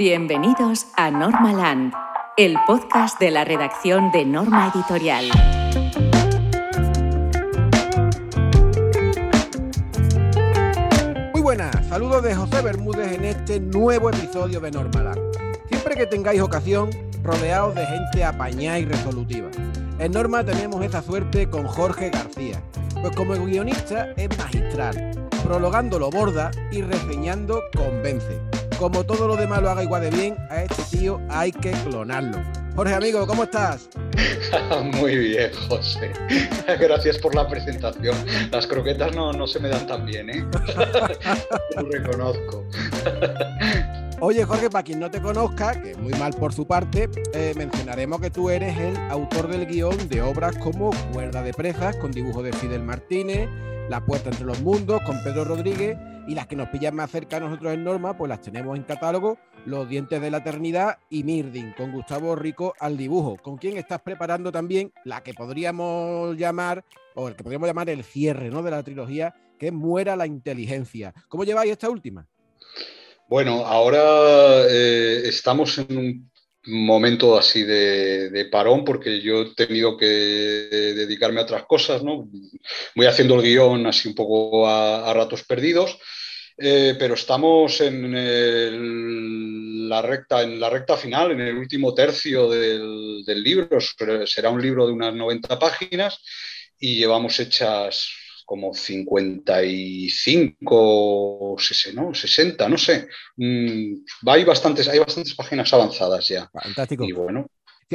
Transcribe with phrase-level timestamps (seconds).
[0.00, 1.92] Bienvenidos a Normaland,
[2.38, 5.26] el podcast de la redacción de Norma Editorial.
[11.34, 15.20] Muy buenas, saludos de José Bermúdez en este nuevo episodio de Normaland.
[15.68, 16.88] Siempre que tengáis ocasión,
[17.22, 19.50] rodeados de gente apañada y resolutiva.
[19.98, 22.62] En Norma tenemos esa suerte con Jorge García,
[23.02, 28.49] pues como guionista es magistral, prologando lo borda y reseñando convence
[28.80, 32.42] como todo lo demás lo haga igual de bien, a este tío hay que clonarlo.
[32.74, 33.90] Jorge, amigo, ¿cómo estás?
[34.98, 36.10] Muy bien, José.
[36.80, 38.16] Gracias por la presentación.
[38.50, 40.46] Las croquetas no, no se me dan tan bien, ¿eh?
[41.76, 42.64] lo reconozco.
[44.20, 47.52] Oye, Jorge, para quien no te conozca, que es muy mal por su parte, eh,
[47.56, 52.12] mencionaremos que tú eres el autor del guion de obras como Cuerda de Presas, con
[52.12, 53.46] dibujo de Fidel Martínez,
[53.90, 55.98] La Puerta entre los Mundos, con Pedro Rodríguez,
[56.28, 58.84] y las que nos pillan más cerca a nosotros en Norma, pues las tenemos en
[58.84, 63.76] catálogo, Los Dientes de la Eternidad y Mirdin, con Gustavo Rico al dibujo, con quien
[63.76, 66.84] estás preparando también la que podríamos llamar,
[67.16, 68.62] o el que podríamos llamar el cierre ¿no?
[68.62, 71.12] de la trilogía, que Muera la Inteligencia.
[71.26, 72.24] ¿Cómo lleváis esta última?
[73.28, 76.29] Bueno, ahora eh, estamos en un
[76.66, 82.28] momento así de, parón porque yo he tenido que dedicarme a otras cosas, ¿no?
[82.94, 85.98] Voy haciendo el guion así un poco a ratos perdidos
[86.62, 93.24] eh, pero estamos en la, recta, en la recta final, en el último tercio del,
[93.42, 93.78] libro.
[94.26, 96.18] Será un libro de unas 90 páginas
[96.78, 98.10] y llevamos hechas
[98.50, 103.06] como 55, 60, no sé.
[103.36, 103.94] Mm,
[104.26, 106.50] hay, bastantes, hay bastantes páginas avanzadas ya.
[106.52, 107.04] Fantástico.
[107.04, 107.46] Y bueno,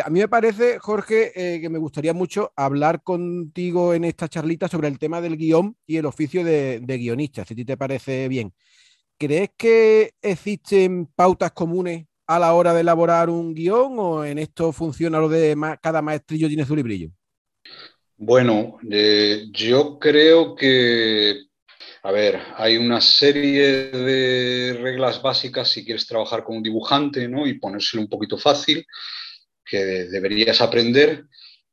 [0.01, 4.69] a mí me parece, Jorge, eh, que me gustaría mucho hablar contigo en esta charlita
[4.69, 8.29] sobre el tema del guion y el oficio de, guionista, si a ti te parece
[8.29, 8.53] bien.
[9.17, 14.71] ¿Crees que existen pautas comunes a la hora de elaborar un guion o en esto
[14.71, 17.09] funciona lo de cada maestrillo tiene su librillo?
[18.17, 21.47] Bueno, eh, yo creo que,
[22.03, 27.45] a ver, hay una serie de reglas básicas si quieres trabajar con un dibujante ¿no?
[27.45, 28.85] y ponérselo un poquito fácil
[29.65, 31.25] que deberías aprender,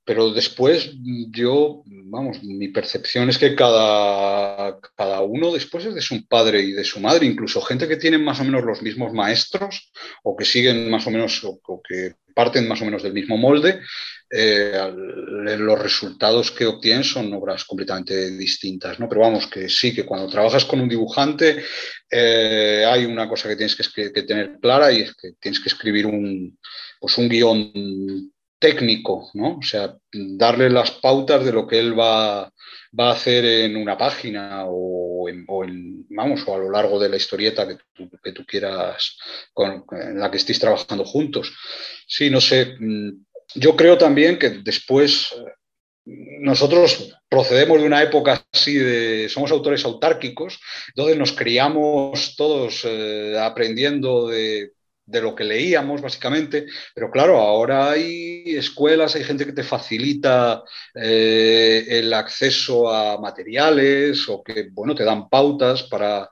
[0.05, 0.91] pero después
[1.31, 6.73] yo, vamos, mi percepción es que cada, cada uno después es de su padre y
[6.73, 9.93] de su madre, incluso gente que tiene más o menos los mismos maestros
[10.25, 13.81] o que siguen más o menos o, que parten más o menos del mismo molde,
[14.29, 14.73] eh,
[15.59, 19.09] los resultados que obtienen son obras completamente distintas, ¿no?
[19.09, 21.63] Pero vamos, que sí, que cuando trabajas con un dibujante
[22.11, 25.69] eh, hay una cosa que tienes que, que, tener clara y es que tienes que
[25.69, 26.59] escribir un,
[26.99, 29.59] pues un guion técnico, ¿no?
[29.59, 34.65] O sea, darle las pautas de lo que él va, a hacer en una página
[34.67, 35.45] o, en,
[36.09, 39.19] vamos, o a lo largo de la historieta que tú, que tú quieras,
[39.53, 41.53] con, en la que estéis trabajando juntos.
[42.07, 42.77] Sí, no sé.
[42.79, 43.25] Mm,
[43.57, 45.53] yo creo también que después eh,
[46.05, 53.37] nosotros procedemos de una época así de, somos autores autárquicos, entonces nos criamos todos eh,
[53.41, 54.73] aprendiendo de
[55.05, 56.67] de lo que leíamos, básicamente.
[56.95, 60.63] Pero claro, ahora hay escuelas, hay gente que te facilita
[60.95, 66.31] eh, el acceso a materiales o que, bueno, te dan pautas para,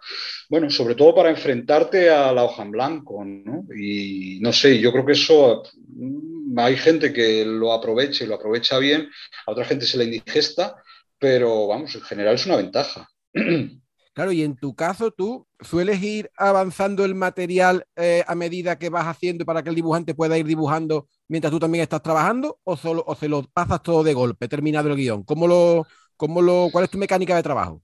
[0.49, 3.65] bueno, sobre todo para enfrentarte a la hoja en blanco, ¿no?
[3.75, 8.37] Y no sé, yo creo que eso mm, hay gente que lo aprovecha y lo
[8.37, 9.09] aprovecha bien,
[9.47, 10.77] a otra gente se le indigesta,
[11.19, 13.09] pero vamos, en general es una ventaja.
[14.13, 18.89] Claro, y en tu caso, tú sueles ir avanzando el material eh, a medida que
[18.89, 22.77] vas haciendo para que el dibujante pueda ir dibujando mientras tú también estás trabajando, o,
[22.77, 25.23] solo, o se lo pasas todo de golpe, terminado el guion.
[25.23, 27.83] ¿Cómo lo, cómo lo, ¿Cuál es tu mecánica de trabajo?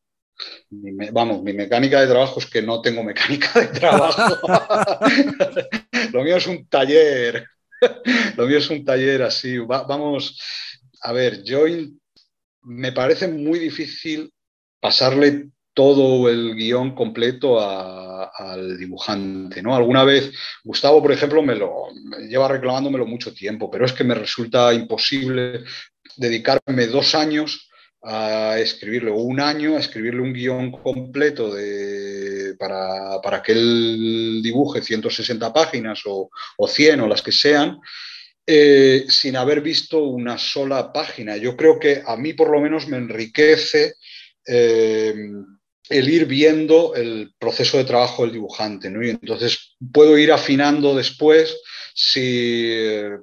[1.12, 4.36] vamos, mi mecánica de trabajo es que no tengo mecánica de trabajo.
[6.12, 7.46] lo mío es un taller.
[8.36, 9.58] lo mío es un taller así.
[9.58, 10.38] vamos,
[11.02, 11.64] a ver, yo
[12.62, 14.32] me parece muy difícil
[14.80, 19.62] pasarle todo el guion completo al dibujante.
[19.62, 19.76] ¿no?
[19.76, 20.32] Alguna vez,
[20.64, 21.88] Gustavo, por ejemplo, me lo
[22.26, 25.64] lleva reclamándomelo mucho tiempo, pero es que me resulta imposible
[26.16, 27.68] dedicarme dos años
[28.02, 31.52] a escribirle, o un año a escribirle un guion completo
[32.58, 36.30] para, que él dibuje 160 páginas o,
[36.66, 37.78] 100 o las que sean,
[38.46, 41.36] eh, sin haber visto una sola página.
[41.36, 43.96] Yo creo que a mí por lo menos me enriquece.
[44.46, 45.14] Eh,
[45.88, 49.04] el ir viendo el proceso de trabajo del dibujante, ¿no?
[49.04, 51.56] Y entonces puedo ir afinando después
[51.94, 52.74] si,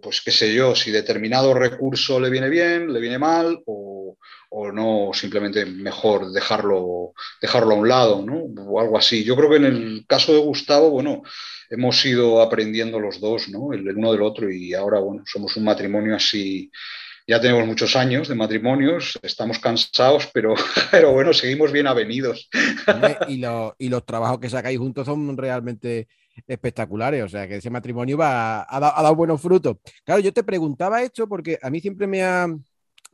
[0.01, 4.17] pues qué sé yo, si determinado recurso le viene bien, le viene mal o,
[4.49, 8.37] o no, simplemente mejor dejarlo, dejarlo a un lado, ¿no?
[8.63, 9.23] O algo así.
[9.23, 11.23] Yo creo que en el caso de Gustavo, bueno,
[11.69, 13.73] hemos ido aprendiendo los dos, ¿no?
[13.73, 16.71] El, uno del otro y ahora, bueno, somos un matrimonio así
[17.27, 20.53] ya tenemos muchos años de matrimonios, estamos cansados, pero,
[20.91, 22.49] pero bueno, seguimos bien avenidos.
[23.27, 23.43] Y,
[23.77, 26.07] y los trabajos que sacáis juntos son realmente
[26.47, 29.77] espectaculares, o sea que ese matrimonio va, ha, dado, buenos frutos.
[30.03, 32.47] Claro, yo te preguntaba esto porque a mí siempre me ha,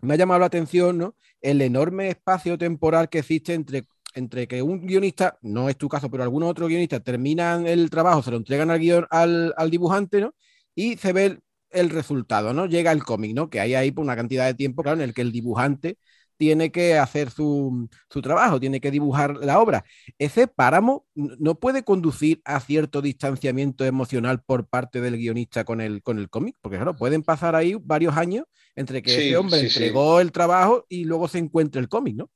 [0.01, 1.15] me ha llamado la atención ¿no?
[1.41, 3.85] el enorme espacio temporal que existe entre
[4.15, 8.23] entre que un guionista, no es tu caso, pero algunos otros guionistas terminan el trabajo,
[8.23, 10.33] se lo entregan al, guion, al, al dibujante, ¿no?
[10.73, 11.39] Y se ve
[11.71, 12.66] el resultado, ¿no?
[12.66, 13.50] Llega el cómic, ¿no?
[13.50, 15.98] Que hay ahí por una cantidad de tiempo, claro, en el que el dibujante
[16.39, 19.83] tiene que hacer su, su, trabajo, tiene que dibujar la obra.
[20.18, 26.01] Ese páramo no puede conducir a cierto distanciamiento emocional por parte del guionista con el,
[26.01, 30.21] con el cómic, porque claro, pueden pasar ahí varios años entre que ese hombre entregó
[30.21, 32.31] el trabajo y luego se encuentra el cómic, ¿no?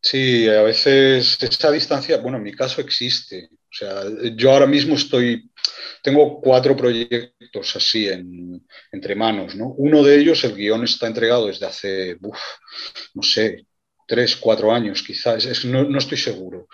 [0.00, 3.50] Sí, a veces esa distancia, bueno, en mi caso existe.
[3.74, 4.04] O sea,
[4.36, 5.50] yo ahora mismo estoy,
[6.00, 9.74] tengo cuatro proyectos así en, entre manos, ¿no?
[9.76, 12.16] Uno de ellos, el guion está entregado desde hace,
[13.14, 13.66] no sé,
[14.06, 16.68] tres, cuatro años quizás, no, estoy seguro.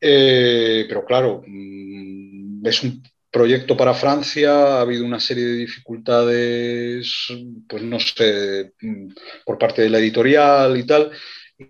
[0.00, 3.00] Eh, pero claro, mm, es un
[3.30, 7.28] proyecto para Francia, ha habido una serie de dificultades,
[7.68, 9.08] pues no sé, mm,
[9.44, 11.12] por parte de la editorial y tal.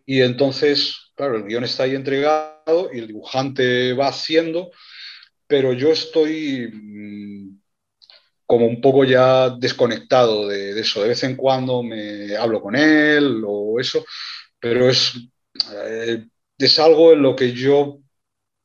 [0.07, 4.71] Y entonces, claro, el guion está ahí entregado y el dibujante va haciendo,
[5.47, 7.61] pero yo estoy mm,
[8.47, 11.03] como un poco ya desconectado de, eso.
[11.03, 14.03] De vez en cuando me hablo con él o eso,
[14.59, 15.13] pero es,
[15.75, 16.25] eh,
[16.57, 17.99] es algo en lo que yo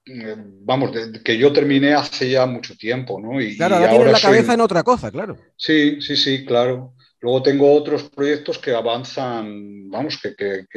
[0.05, 0.91] eh, vamos,
[1.25, 3.41] que yo terminé hace ya mucho tiempo, ¿no?
[3.41, 5.35] Y, claro, ahora, tienes la cabeza en otra cosa, claro.
[5.57, 6.93] Sí, sí, sí, claro.
[7.25, 10.67] Luego tengo otros proyectos que avanzan, vamos, que,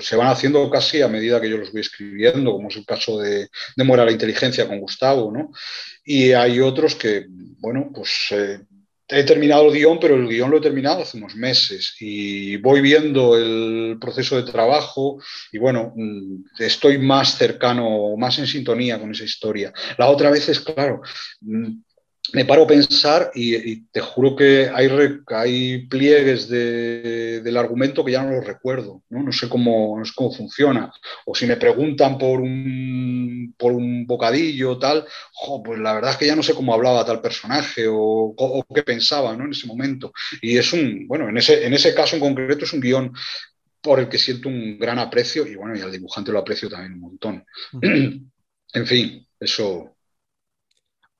[0.00, 3.18] se van haciendo casi a medida que yo los voy escribiendo, como es el caso
[3.18, 5.52] de, de Muera la Inteligencia con Gustavo, ¿no?
[6.02, 8.58] Y hay otros que, bueno, pues eh,
[9.06, 12.80] he terminado el guion, pero el guion lo he terminado hace unos meses y voy
[12.80, 15.18] viendo el proceso de trabajo
[15.52, 19.74] y bueno, mm, estoy más cercano, más en sintonía con esa historia.
[19.98, 21.02] La otra vez es, claro,
[21.42, 21.80] mm,
[22.32, 24.88] me paro a pensar y, te juro que hay,
[25.28, 29.32] hay pliegues del argumento que ya no los recuerdo, ¿no?
[29.32, 30.92] sé cómo, cómo funciona.
[31.26, 35.06] O si me preguntan por un, por un bocadillo tal,
[35.64, 38.34] pues la verdad es que ya no sé cómo hablaba tal personaje o,
[38.74, 39.44] qué pensaba ¿no?
[39.44, 40.12] en ese momento.
[40.42, 43.12] Y es un, bueno, en ese, en ese caso en concreto es un guion
[43.80, 46.94] por el que siento un gran aprecio y bueno, y al dibujante lo aprecio también
[46.94, 47.44] un montón.
[47.82, 49.94] en fin, eso...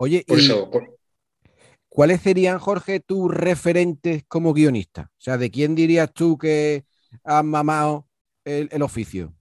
[0.00, 0.70] Oye, eso,
[1.88, 5.10] ¿Cuáles serían, Jorge, tus referentes como guionista?
[5.12, 6.84] O sea, ¿de quién dirías tú que
[7.24, 8.06] has mamado
[8.44, 9.34] el, oficio?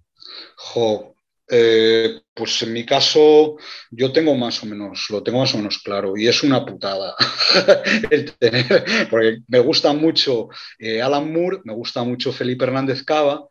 [1.49, 3.55] Eh, pues en mi caso
[3.89, 7.15] yo tengo más o menos, lo tengo más o menos claro y es una putada
[9.09, 13.47] porque me gusta mucho eh, Alan Moore, me gusta mucho Felipe Hernández Cava,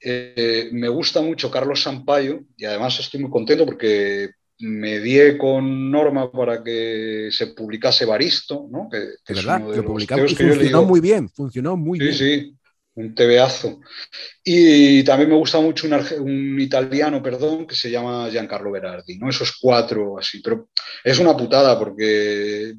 [0.00, 4.30] eh, me gusta mucho Carlos Sampaio y además estoy muy contento porque
[4.60, 8.88] medié con Norma para que se publicase Baristo, ¿no?
[8.90, 12.14] Que, es verdad, lo publicamos y funcionó muy bien, funcionó muy bien.
[12.14, 12.56] Sí, sí,
[12.94, 13.80] un tebeazo.
[14.42, 15.86] Y también me gusta mucho
[16.20, 19.28] un, italiano, perdón, que se llama Giancarlo Berardi, ¿no?
[19.28, 20.70] Esos cuatro así, pero
[21.04, 22.74] es una putada porque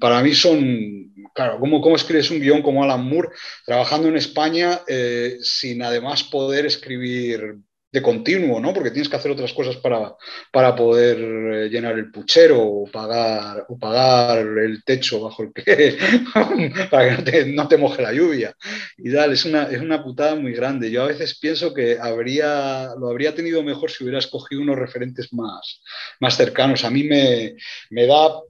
[0.00, 3.28] para mí son, claro, ¿cómo, cómo escribes un guion como Alan Moore
[3.66, 7.58] trabajando en España eh, sin además poder escribir
[8.02, 8.72] continuo, ¿no?
[8.72, 10.14] Porque tienes que hacer otras cosas para,
[10.52, 15.96] para poder eh, llenar el puchero o pagar, o pagar el techo bajo el que,
[16.90, 18.54] para que no te, no te, moje la lluvia.
[18.96, 20.90] Y tal, es una, es una putada muy grande.
[20.90, 25.32] Yo a veces pienso que habría, lo habría tenido mejor si hubiera escogido unos referentes
[25.32, 25.82] más,
[26.20, 26.84] más cercanos.
[26.84, 27.56] A mí me,
[27.90, 28.40] me da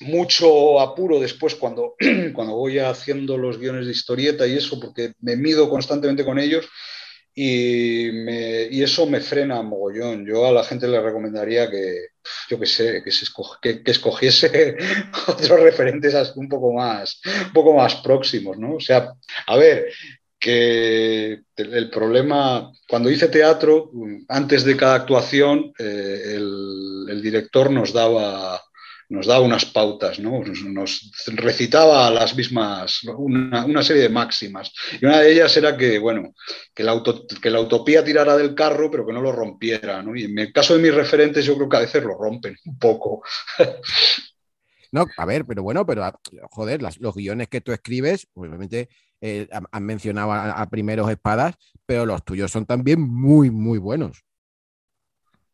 [0.00, 1.94] mucho apuro después cuando,
[2.34, 6.68] cuando voy haciendo los guiones de historieta y eso, porque me mido constantemente con ellos
[7.40, 10.26] y, me, y, eso me frena mogollón.
[10.26, 12.08] Yo a la gente le recomendaría que,
[12.50, 13.26] yo qué sé, que, se
[13.62, 14.76] que, escogiese
[15.28, 18.74] otros referentes un poco, más, un poco más próximos, ¿no?
[18.74, 19.12] O sea,
[19.46, 19.86] a ver,
[20.36, 23.92] que el, problema, cuando hice teatro,
[24.28, 28.60] antes de cada actuación, eh, el, director nos daba
[29.08, 30.42] nos daba unas pautas, ¿no?
[30.44, 34.72] nos, recitaba las mismas, una, serie de máximas.
[35.00, 36.34] Y una de ellas era que, bueno,
[36.74, 37.02] que la,
[37.40, 40.02] que la utopía tirara del carro, pero que no lo rompiera.
[40.02, 40.14] ¿no?
[40.14, 42.78] Y en el caso de mis referentes, yo creo que a veces lo rompen un
[42.78, 43.22] poco.
[44.90, 46.10] No, a ver, pero bueno, pero
[46.50, 48.88] joder, los guiones que tú escribes, obviamente
[49.20, 54.24] eh, han mencionado a, primeros espadas, pero los tuyos son también muy, muy buenos.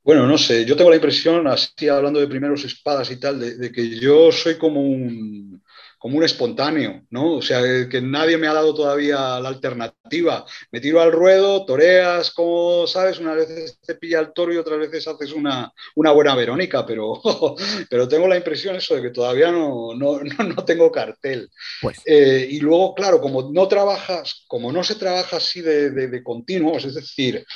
[0.04, 3.72] Bueno, no sé, yo tengo la impresión, así hablando de primeros espadas y tal, de
[3.72, 5.62] que yo soy como un,
[6.04, 7.36] como un espontáneo, ¿no?
[7.36, 10.44] O sea, que nadie me ha dado todavía la alternativa.
[10.70, 14.80] Me tiro al ruedo, toreas, como sabes, unas veces te pilla el toro y otras
[14.80, 17.22] veces haces una, una buena Verónica, pero,
[17.88, 21.48] pero tengo la impresión eso de que todavía no, no, no, tengo cartel.
[21.80, 22.02] Pues.
[22.04, 26.22] Eh, y luego, claro, como no trabajas, como no se trabaja así de, de, de
[26.22, 27.46] continuos, es decir,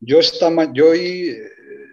[0.00, 1.36] yo, esta, yo hoy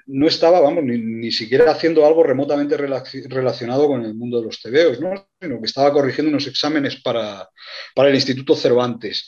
[0.08, 5.00] no estaba, vamos, ni, siquiera haciendo algo remotamente relacionado con el mundo de los tebeos,
[5.00, 5.28] ¿no?
[5.42, 7.50] sino que estaba corrigiendo unos exámenes para,
[7.96, 9.28] el Instituto Cervantes.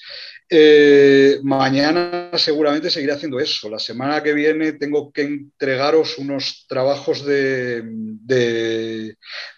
[0.49, 3.69] Eh, mañana seguramente seguiré haciendo eso.
[3.69, 7.83] La semana que viene tengo que entregaros unos trabajos de,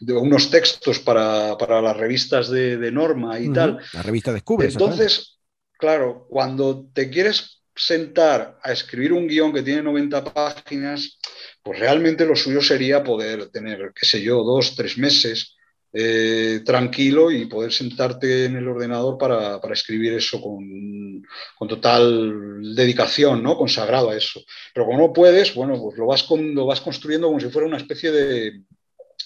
[0.07, 3.79] unos textos para, las revistas de, Norma y tal.
[3.93, 4.67] La revista Descubre.
[4.67, 5.39] Entonces,
[5.77, 11.17] claro, cuando te quieres sentar a escribir un guion que tiene 90 páginas,
[11.63, 15.55] pues realmente lo suyo sería poder tener, qué sé yo, dos, tres meses
[15.91, 21.23] eh, tranquilo y poder sentarte en el ordenador para, escribir eso con,
[21.67, 23.57] total dedicación, ¿no?
[23.57, 24.41] consagrado a eso.
[24.73, 27.77] Pero como no puedes, bueno, pues lo vas, lo vas construyendo como si fuera una
[27.77, 28.61] especie de,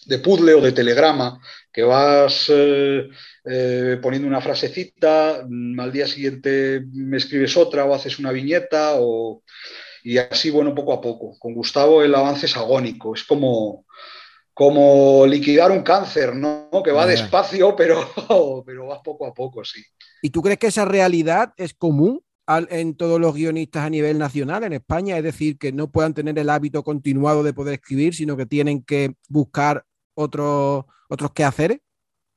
[0.06, 1.40] de puzzle o de telegrama
[1.72, 3.10] que vas eh,
[3.46, 8.94] eh, poniendo una frasecita, mm, al día siguiente me escribes otra o haces una viñeta
[8.98, 9.44] o,
[10.04, 11.38] y así, bueno, poco a poco.
[11.40, 13.86] Con Gustavo el avance es agónico, es como,
[14.54, 16.70] como liquidar un cáncer, ¿no?
[16.84, 18.08] Que va despacio, pero,
[18.66, 19.84] pero va poco a poco, sí.
[20.22, 24.64] ¿Y tú crees que esa realidad es común en todos los guionistas a nivel nacional
[24.64, 25.18] en España?
[25.18, 28.84] Es decir, que no puedan tener el hábito continuado de poder escribir, sino que tienen
[28.84, 31.80] que buscar otros otros quehaceres?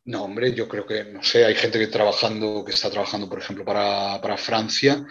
[0.05, 3.41] No, hombre, yo creo que, no sé, hay gente que trabajando, que está trabajando, por
[3.41, 5.05] ejemplo, para, para, Francia,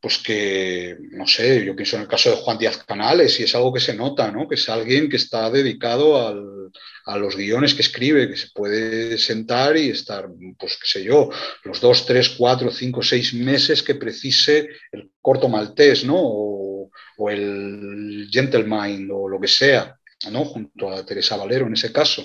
[0.00, 3.54] pues que, no sé, yo pienso en el caso de Juan Díaz Canales, y es
[3.54, 4.48] algo que se nota, ¿no?
[4.48, 6.70] Que es alguien que está dedicado al,
[7.04, 10.26] a los guiones que escribe, que se puede sentar y estar,
[10.58, 11.28] pues qué sé yo,
[11.64, 16.16] los dos, tres, cuatro, cinco, seis meses que precise el corto maltés, ¿no?
[16.16, 19.99] O, o el gentleman o lo que sea.
[20.30, 20.44] ¿No?
[20.44, 22.24] junto a Teresa Valero en ese caso.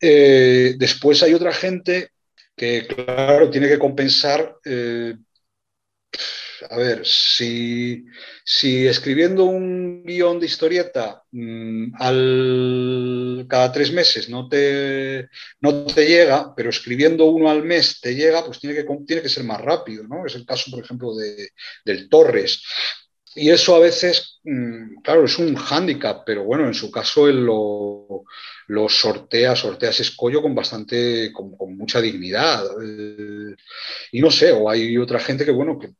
[0.00, 2.10] Eh, después hay otra gente
[2.54, 4.56] que, claro, tiene que compensar.
[4.64, 5.14] Eh,
[6.70, 8.06] a ver, si,
[8.44, 15.28] escribiendo un guion de historieta mm, al, cada tres meses no te,
[15.60, 19.28] no te llega, pero escribiendo uno al mes te llega, pues tiene que, tiene que
[19.28, 20.24] ser más rápido, ¿no?
[20.26, 21.50] Es el caso, por ejemplo, de,
[21.84, 22.62] del Torres.
[23.36, 27.44] Y eso a veces, mm, claro, es un hándicap, pero bueno, en su caso él
[27.44, 28.24] lo,
[28.88, 32.64] sortea, sortea ese escollo con bastante, con, mucha dignidad.
[32.82, 33.54] Eh,
[34.12, 35.90] y no sé, o hay otra gente que, bueno, que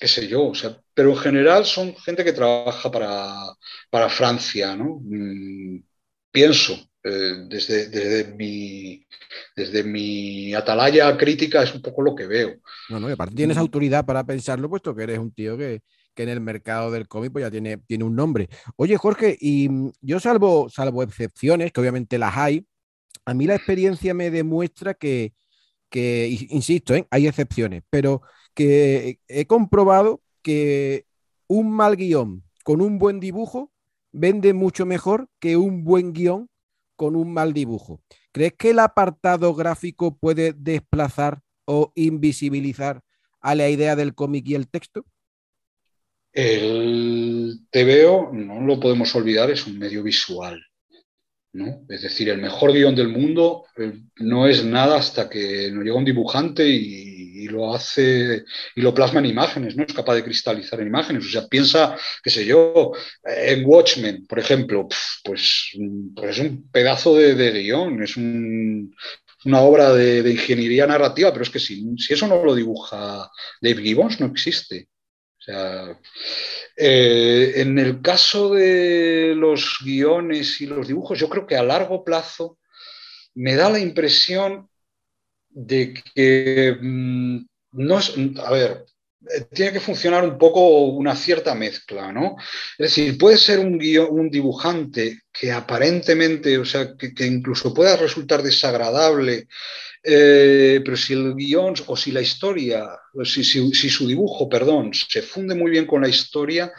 [0.00, 5.00] qué sé yo, o sea, pero en general son gente que trabaja para, Francia, ¿no?
[5.02, 5.82] Mm,
[6.32, 6.72] pienso,
[7.04, 9.06] eh, desde, desde, mi,
[9.54, 12.60] desde mi atalaya crítica es un poco lo que veo.
[12.88, 13.60] Bueno, y aparte tienes mm.
[13.60, 15.82] autoridad para pensarlo, puesto que eres un tío que,
[16.14, 18.48] que en el mercado del cómic pues ya tiene, tiene un nombre.
[18.76, 22.66] Oye, Jorge, y mm, yo salvo, salvo excepciones, que obviamente las hay,
[23.24, 25.34] a mí la experiencia me demuestra que,
[25.88, 27.06] que insisto, ¿eh?
[27.10, 28.22] hay excepciones, pero
[28.54, 31.06] que he comprobado que
[31.46, 33.72] un mal guion con un buen dibujo
[34.12, 36.48] vende mucho mejor que un buen guion
[36.96, 38.00] con un mal dibujo.
[38.32, 43.02] ¿Crees que el apartado gráfico puede desplazar o invisibilizar
[43.40, 45.04] a la idea del cómic y el texto?
[46.32, 50.62] El TVO, no lo podemos olvidar, es un medio visual.
[51.52, 51.84] ¿no?
[51.88, 55.96] Es decir, el mejor guion del mundo eh, no es nada hasta que nos llega
[55.96, 57.10] un dibujante y,
[57.48, 58.44] lo hace
[58.76, 61.26] y lo plasma en imágenes, no es capaz de cristalizar en imágenes.
[61.26, 62.92] O sea, piensa, qué sé yo,
[63.24, 64.86] en Watchmen, por ejemplo,
[65.24, 65.72] pues,
[66.14, 71.58] pues, es un pedazo de, guion, es una obra de, ingeniería narrativa, pero es que
[71.58, 73.28] si eso no lo dibuja
[73.60, 74.89] Dave Gibbons, no existe.
[75.40, 75.98] O sea,
[76.76, 82.04] eh, en el caso de los guiones y los dibujos, yo creo que a largo
[82.04, 82.58] plazo
[83.34, 84.68] me da la impresión
[85.48, 87.38] de que mm,
[87.72, 88.84] no es, a ver,
[89.52, 92.36] tiene que funcionar un poco una cierta mezcla, ¿no?
[92.78, 98.42] Es decir, puede ser un, un dibujante que aparentemente, o sea, que, incluso pueda resultar
[98.42, 99.46] desagradable,
[100.02, 102.88] eh, pero si el guion o si la historia,
[103.24, 106.72] si, su dibujo, perdón, se funde muy bien con la historia,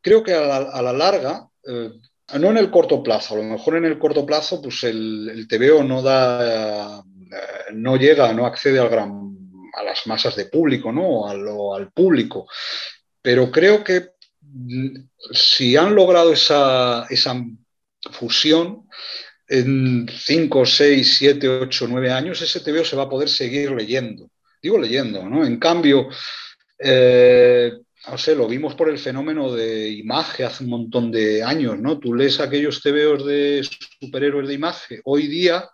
[0.00, 1.90] creo que a la, larga, eh,
[2.40, 5.46] no en el corto plazo, a lo mejor en el corto plazo, pues el, el
[5.46, 9.23] TVO no da, eh, no llega, no accede al gran,
[9.76, 11.28] a las masas de público, ¿no?
[11.74, 12.46] al público.
[13.20, 14.96] Pero creo que mm,
[15.32, 17.34] si han logrado esa, esa
[18.10, 18.84] fusión,
[19.48, 24.30] en 5, 6, 7, 8, 9 años, ese TVO se va a poder seguir leyendo.
[24.62, 25.44] Digo leyendo, ¿no?
[25.44, 26.08] En cambio,
[26.78, 27.72] eh,
[28.08, 31.98] no sé, lo vimos por el fenómeno de imagen hace un montón de años, ¿no?
[31.98, 33.68] Tú lees aquellos TVOs de
[34.00, 35.00] superhéroes de imagen.
[35.04, 35.68] Hoy día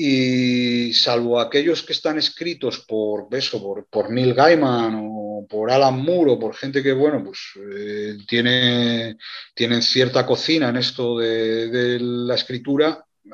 [0.00, 6.00] y salvo aquellos que están escritos por, eso, por, por, Neil Gaiman o por Alan
[6.00, 7.40] Moore o por gente que, bueno, pues
[7.74, 9.16] eh, tiene,
[9.54, 13.30] tienen cierta cocina en esto de, la escritura, eh,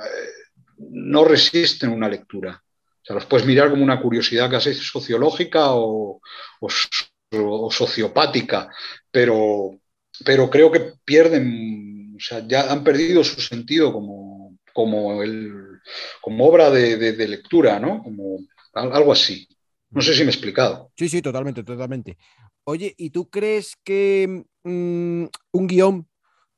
[0.79, 2.63] no resisten una lectura.
[2.65, 6.23] O sea, los puedes mirar como una curiosidad casi sociológica o,
[6.61, 8.71] o, sociopática,
[9.11, 9.81] pero,
[10.25, 15.74] pero creo que pierden, o sea, ya han perdido su sentido como, como el
[16.21, 18.03] como obra de, lectura, ¿no?
[18.03, 18.39] Como
[18.73, 19.49] algo así.
[19.91, 20.91] No sé si me he explicado.
[20.97, 22.19] Sí, sí, totalmente, totalmente.
[22.65, 26.09] Oye, ¿y tú crees que mm, un guion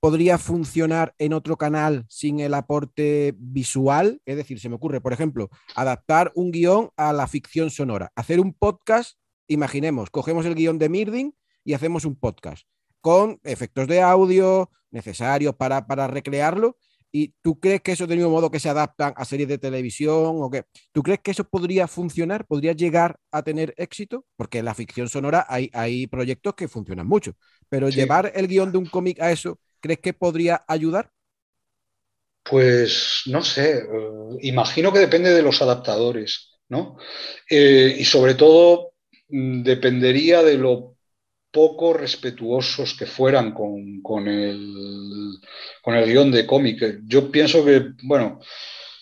[0.01, 4.21] podría funcionar en otro canal sin el aporte visual?
[4.25, 8.41] Es decir, se me ocurre, por ejemplo, adaptar un guion a la ficción sonora, hacer
[8.41, 9.19] un podcast,
[9.49, 12.67] imaginemos, cogemos el guion de Mirding y hacemos un podcast
[13.01, 16.79] con efectos de audio necesarios para, para recrearlo
[17.13, 20.37] ¿Y tú crees que eso, de mismo modo que se adaptan a series de televisión
[20.43, 20.65] o qué?
[20.93, 22.47] ¿Tú crees que eso podría funcionar?
[22.47, 24.27] ¿Podría llegar a tener éxito?
[24.37, 27.33] Porque en la ficción sonora hay, hay proyectos que funcionan mucho.
[27.69, 31.11] Pero llevar el guion de un cómic a eso, ¿crees que podría ayudar?
[32.49, 36.97] Pues no sé, eh, imagino que depende de los adaptadores, ¿no?
[37.51, 38.93] Eh, y sobre todo
[39.29, 40.96] mm, dependería de lo
[41.57, 45.41] poco respetuosos que fueran con, el,
[45.81, 46.99] con el guion de cómic.
[47.07, 48.41] Yo pienso que, bueno,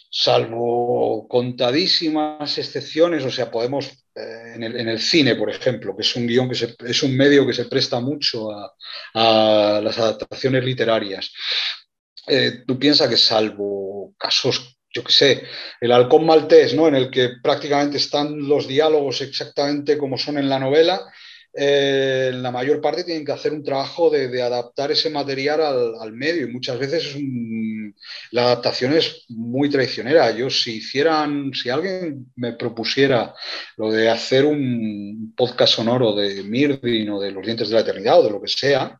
[0.08, 6.28] salvo contadísimas excepciones, o sea, podemos, eh, en, el, cine, por ejemplo, que es un
[6.28, 11.32] guion que es un medio que se presta mucho a, las adaptaciones literarias.
[12.28, 15.42] Eh, tú piensas que salvo casos yo qué sé,
[15.80, 16.86] el halcón maltés, ¿no?
[16.86, 21.04] En el que prácticamente están los diálogos exactamente como son en la novela,
[21.56, 25.60] eh, la mayor parte tienen que hacer un trabajo de, adaptar ese material
[26.00, 27.16] al, medio y muchas veces
[28.32, 30.30] la adaptación es muy traicionera.
[30.32, 33.34] Yo si hicieran, si alguien me propusiera
[33.76, 38.20] lo de hacer un podcast sonoro de Mirdin o de Los Dientes de la Eternidad
[38.20, 38.98] o de lo que sea,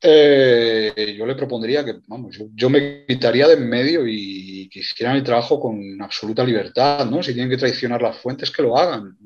[0.00, 5.16] eh, yo le propondría que, vamos, yo, me quitaría de en medio y que hicieran
[5.16, 7.22] el trabajo con absoluta libertad, ¿no?
[7.22, 9.16] Si tienen que traicionar las fuentes, que lo hagan.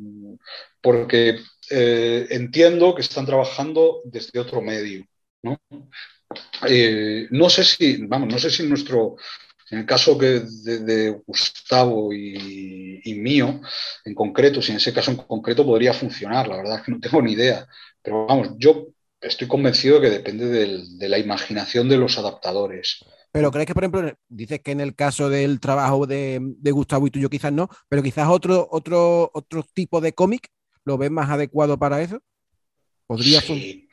[0.81, 1.39] Porque
[1.75, 5.07] eh, entiendo que están trabajando desde otro medio.
[5.43, 5.59] ¿no?
[6.69, 9.17] Eh, no sé si, vamos, no sé si nuestro,
[9.71, 13.61] en el caso que de, Gustavo y, mío,
[14.05, 17.01] en concreto, si en ese caso en concreto podría funcionar, la verdad es que no
[17.01, 17.67] tengo ni idea.
[18.03, 18.89] Pero vamos, yo
[19.21, 23.05] estoy convencido que depende de la imaginación de los adaptadores.
[23.31, 27.07] Pero crees que, por ejemplo, dices que en el caso del trabajo de, de Gustavo
[27.07, 30.51] y tuyo quizás no, pero quizás otro, otro, otro tipo de cómic
[30.85, 32.21] ¿Lo ves más adecuado para eso?
[33.07, 33.89] ¿Podría sí.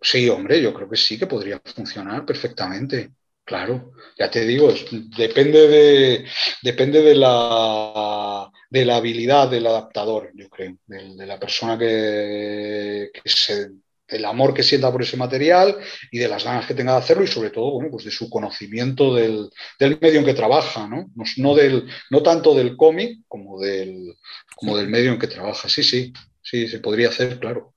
[0.00, 3.12] sí, hombre, yo creo que sí que podría funcionar perfectamente.
[3.44, 4.72] Claro, ya te digo,
[5.18, 6.24] depende de,
[6.62, 13.68] depende de la, de la habilidad del adaptador, yo creo, de, la persona que, se,
[14.08, 15.76] el amor que sienta por ese material
[16.10, 18.30] y de las ganas que tenga de hacerlo y sobre todo, bueno, pues de su
[18.30, 21.10] conocimiento del, medio en que trabaja, ¿no?
[21.36, 24.16] No, del, no tanto del cómic como del,
[24.56, 27.74] como del medio en que trabaja, sí, sí sí, se podría hacer, claro.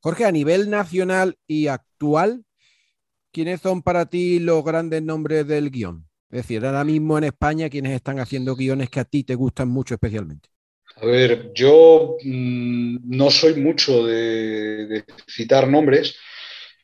[0.00, 2.44] Jorge, a nivel nacional y actual,
[3.32, 6.06] ¿quiénes son para ti los grandes nombres del guion?
[6.30, 9.68] Es decir, ahora mismo en España, ¿quiénes están haciendo guiones que a ti te gustan
[9.68, 10.50] mucho especialmente?
[10.96, 16.16] A ver, yo mm, no soy mucho de, citar nombres,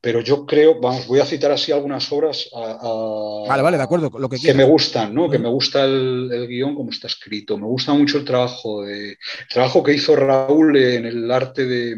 [0.00, 4.28] pero yo creo, vamos, voy a citar así algunas obras vale, vale, de acuerdo, lo
[4.28, 5.28] que, que me gustan, ¿no?
[5.28, 7.58] Que me gusta el, guion como está escrito.
[7.58, 11.96] Me gusta mucho el trabajo de, el trabajo que hizo Raúl en el arte de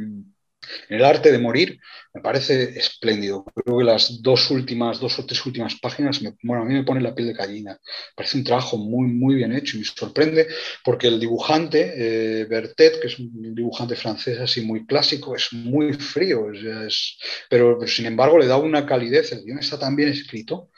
[0.89, 1.79] en el arte de morir
[2.15, 3.45] me parece espléndido.
[3.45, 7.01] Creo que las dos últimas, dos o tres últimas páginas, bueno, a mí me pone
[7.01, 7.79] la piel de gallina.
[8.15, 10.47] Parece un trabajo muy, muy bien hecho y me sorprende
[10.85, 15.95] porque el dibujante, eh, Bertet, que es un dibujante francés así muy clásico, es muy
[15.95, 20.71] frío, es, pero, sin embargo le da una calidez, el guion está tan bien escrito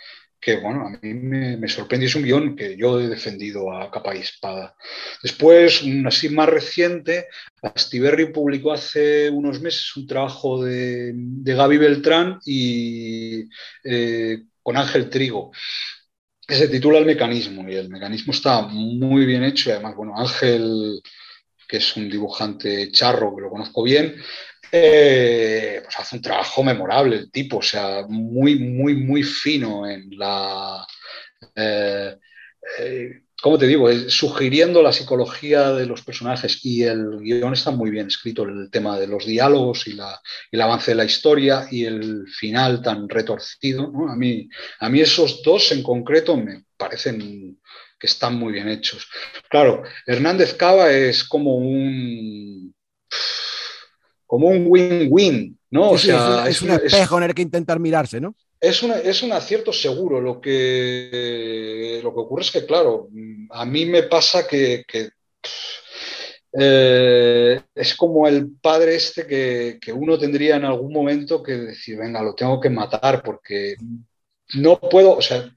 [0.45, 3.91] que bueno, a mí me, me sorprende, es un guion que yo he defendido a
[3.91, 4.77] capa y espada.
[5.23, 7.29] Después, así más reciente,
[7.63, 13.45] Astiberri publicó hace unos meses un trabajo de, de Gaby Beltrán y
[13.85, 15.51] eh, con Ángel Trigo,
[16.47, 20.13] que se titula El mecanismo, y el mecanismo está muy bien hecho, y además, bueno,
[20.15, 21.01] Ángel,
[21.67, 24.15] que es un dibujante charro, que lo conozco bien,
[24.77, 30.11] eh, pues hace un trabajo memorable el tipo, o sea, muy, muy, muy fino en
[30.19, 30.85] la...
[31.55, 32.17] Eh,
[32.81, 33.89] eh, ¿Cómo te digo?
[34.09, 38.99] sugiriendo la psicología de los personajes y el guion está muy bien escrito, el tema
[38.99, 43.93] de los diálogos y, la, el avance de la historia y el final tan retorcido.
[44.09, 44.49] A, mí,
[44.81, 47.61] a mí esos dos en concreto me parecen
[47.99, 49.07] que están muy bien hechos.
[49.49, 52.75] Claro, Hernández Cava es como un
[54.35, 55.91] como un win-win, ¿no?
[55.91, 58.35] o sea, es, un, espejo en el que intentar mirarse, ¿no?
[58.61, 60.21] Es, es un acierto seguro.
[60.21, 63.11] Lo que, lo que ocurre es que, claro,
[63.51, 64.85] a mí me pasa que,
[66.53, 71.97] eh, es como el padre este que, que, uno tendría en algún momento que decir,
[71.97, 73.77] venga, lo tengo que matar porque
[74.55, 75.49] no puedo, o sea,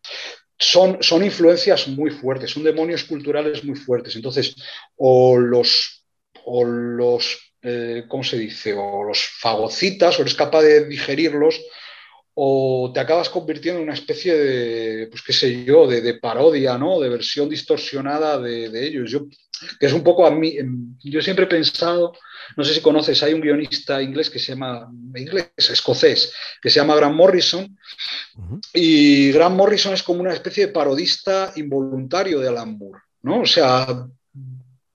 [0.60, 4.16] son, son influencias muy fuertes, son demonios culturales muy fuertes.
[4.16, 4.56] Entonces,
[4.98, 6.06] o los,
[6.46, 8.74] o los eh, ¿cómo se dice?
[8.74, 11.60] O los fagocitas, o eres capaz de digerirlos,
[12.40, 17.00] o te acabas convirtiendo en una especie de, pues qué sé yo, de, parodia, ¿no?
[17.00, 19.10] De versión distorsionada de, ellos.
[19.10, 19.26] Yo,
[19.80, 22.14] que es un poco a mí, em, yo siempre he pensado,
[22.56, 26.80] no sé si conoces, hay un guionista inglés que se llama, inglés, escocés, que se
[26.80, 27.76] llama Grant Morrison,
[28.72, 33.42] y Grant Morrison es como una especie de parodista involuntario de Alan Moore, ¿no?
[33.42, 34.08] O sea,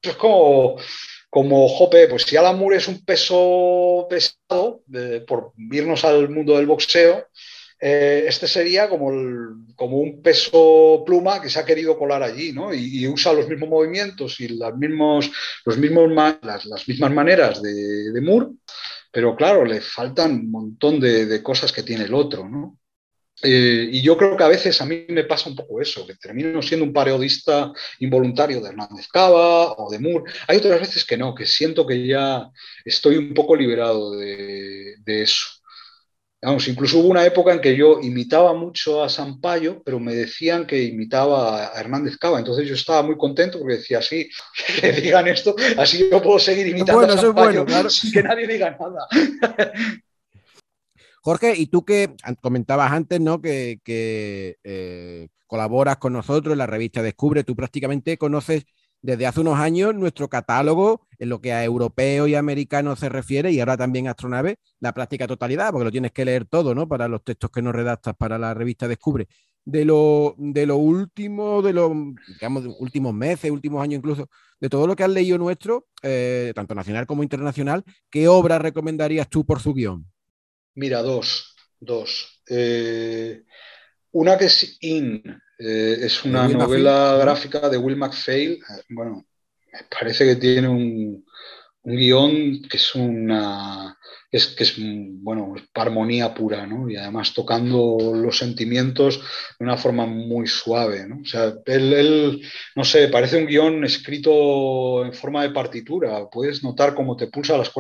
[0.01, 0.77] es como
[1.33, 4.83] como Jope, pues si Alan es un peso pesado,
[5.27, 7.27] por irnos al mundo del boxeo,
[7.81, 9.11] eh, este sería como,
[9.75, 12.75] como un peso pluma que se ha querido colar allí, ¿no?
[12.75, 15.33] Y, usa los mismos movimientos y las, mismos,
[15.65, 18.49] los mismos, las, las mismas maneras de, de, Moore,
[19.11, 22.77] pero claro, le faltan un montón de, de cosas que tiene el otro, ¿no?
[23.43, 26.15] Eh, y yo creo que a veces a mí me pasa un poco eso, que
[26.15, 30.33] termino siendo un periodista involuntario de Hernández Cava o de Moore.
[30.47, 32.49] Hay otras veces que no, que siento que ya
[32.85, 35.49] estoy un poco liberado de, eso.
[36.41, 40.67] Vamos, incluso hubo una época en que yo imitaba mucho a Sampaio, pero me decían
[40.67, 42.39] que imitaba a Hernández Cava.
[42.39, 44.29] Entonces yo estaba muy contento porque decía, sí,
[44.81, 49.09] que digan esto, así yo puedo seguir imitando a Sampaio sin que nadie diga nada.
[51.23, 53.41] Jorge, y tú que comentabas antes, ¿no?
[53.41, 58.65] Que, eh, colaboras con nosotros en la revista Descubre, tú prácticamente conoces
[59.03, 63.53] desde hace unos años nuestro catálogo en lo que a europeo y americano se refiere
[63.53, 66.89] y ahora también astronave, la práctica totalidad, porque lo tienes que leer todo, ¿no?
[66.89, 69.29] Para los textos que nos redactas para la revista Descubre.
[69.65, 71.93] De lo, de lo último, de los
[72.27, 74.29] digamos, últimos meses, últimos años incluso,
[74.61, 79.29] de todo lo que has leído nuestro, eh, tanto nacional como internacional, ¿qué obra recomendarías
[79.29, 80.12] tú por su guion?
[80.75, 82.43] Mira, dos, dos.
[82.49, 83.43] Eh,
[84.13, 85.23] una que es In,
[85.59, 88.53] eh, es una novela gráfica de Will MacPhail.
[88.53, 89.25] Eh, bueno,
[89.73, 91.25] me parece que tiene un,
[91.85, 93.99] un guion que es una
[94.31, 96.89] es que es bueno armonía pura ¿no?
[96.89, 99.21] y además tocando los sentimientos
[99.59, 101.21] de una forma muy suave ¿no?
[101.23, 102.41] o sea él,
[102.77, 107.59] no sé parece un guion escrito en forma de partitura puedes notar cómo te pulsa
[107.59, 107.73] las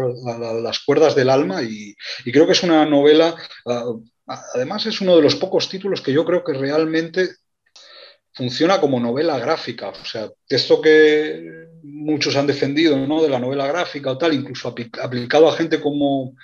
[0.62, 3.35] las cuerdas del alma y, y, creo que es una novela
[3.67, 3.85] ah,
[4.55, 7.31] además es uno de los pocos títulos que yo creo que realmente
[8.35, 9.91] funciona como novela gráfica.
[9.91, 13.23] O sea, esto que muchos han defendido, ¿no?
[13.23, 16.35] De la novela gráfica o tal, incluso aplicado a gente como,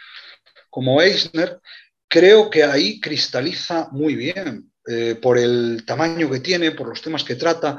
[0.70, 1.60] como Eisner,
[2.08, 7.24] creo que ahí cristaliza muy bien eh, por el tamaño que tiene, por los temas
[7.24, 7.78] que trata,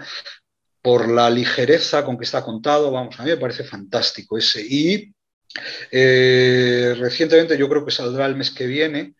[0.81, 2.91] por la ligereza con que está contado.
[2.91, 4.61] Vamos, a mí me parece fantástico ese.
[4.61, 5.13] Y
[5.91, 9.15] eh, recientemente, yo creo que saldrá el mes que viene,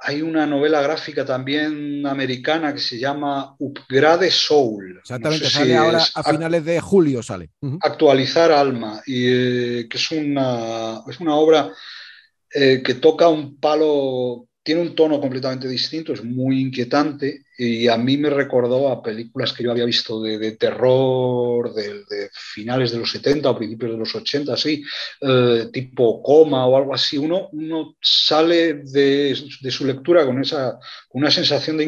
[0.00, 4.98] hay una novela gráfica también americana que se llama Upgrade Soul.
[4.98, 7.50] Exactamente, sale ahora a finales de julio, sale.
[7.80, 11.72] Actualizar Alma, y, eh, que es una, es una obra
[12.52, 17.96] eh, que toca un palo tiene un tono completamente distinto, es muy inquietante y a
[17.96, 23.10] mí me recordó a películas que yo había visto de, terror de, finales de los
[23.10, 24.84] 70 o principios de los 80, así,
[25.22, 27.16] eh, tipo coma o algo así.
[27.16, 30.78] Uno, uno sale de, su lectura con, esa,
[31.12, 31.84] una sensación de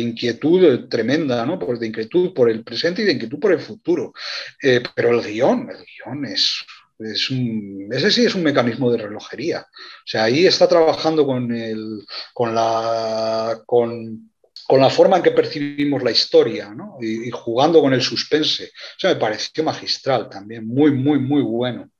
[0.00, 1.58] inquietud tremenda, ¿no?
[1.58, 4.14] Pues de inquietud por el presente y de inquietud por el futuro.
[4.62, 6.64] Eh, pero el guion, el guion es
[6.98, 9.60] es un, ese sí es un mecanismo de relojería.
[9.60, 14.30] O sea, ahí está trabajando con, el, con, la, con,
[14.68, 18.70] la forma en que percibimos la historia y, jugando con el suspense.
[18.96, 21.90] Eso me pareció magistral también, muy, muy, muy bueno.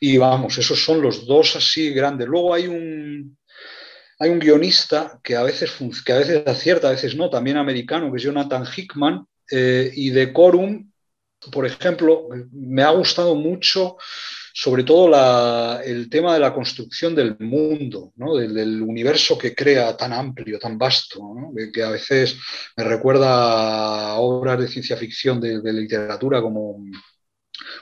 [0.00, 2.28] Y vamos, esos son los dos así grandes.
[2.28, 3.36] Luego hay un,
[4.18, 5.72] hay un guionista que a, veces,
[6.04, 10.10] que a veces acierta, a veces no, también americano, que es Jonathan Hickman, eh, y
[10.10, 10.90] de Corum,
[11.50, 13.96] por ejemplo, me ha gustado mucho
[14.58, 20.58] sobre todo el tema de la construcción del mundo, del, universo que crea tan amplio,
[20.58, 21.20] tan vasto,
[21.74, 22.38] que a veces
[22.74, 26.82] me recuerda a obras de ciencia ficción de, literatura como,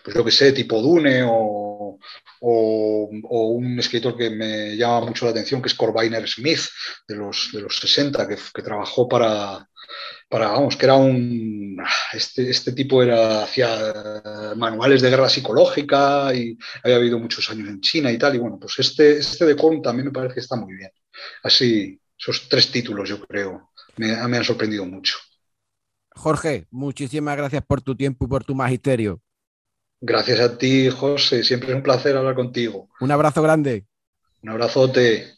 [0.02, 1.96] pues lo que sé, tipo Dune o,
[2.40, 6.62] un escritor que me llama mucho la atención, que es Corviner Smith,
[7.06, 9.68] de los, de los 60, que trabajó para,
[10.28, 11.76] para, vamos, que era un,
[12.12, 17.80] este, este tipo era, hacía manuales de guerra psicológica y había habido muchos años en
[17.80, 20.56] China y tal, y bueno, pues este, este de Korn también me parece que está
[20.56, 20.90] muy bien.
[21.42, 25.18] Así, esos tres títulos yo creo, me, me han sorprendido mucho.
[26.16, 29.20] Jorge, muchísimas gracias por tu tiempo y por tu magisterio.
[30.00, 31.42] Gracias a ti, José.
[31.42, 32.88] Siempre es un placer hablar contigo.
[33.00, 33.86] Un abrazo grande.
[34.42, 35.34] Un abrazote.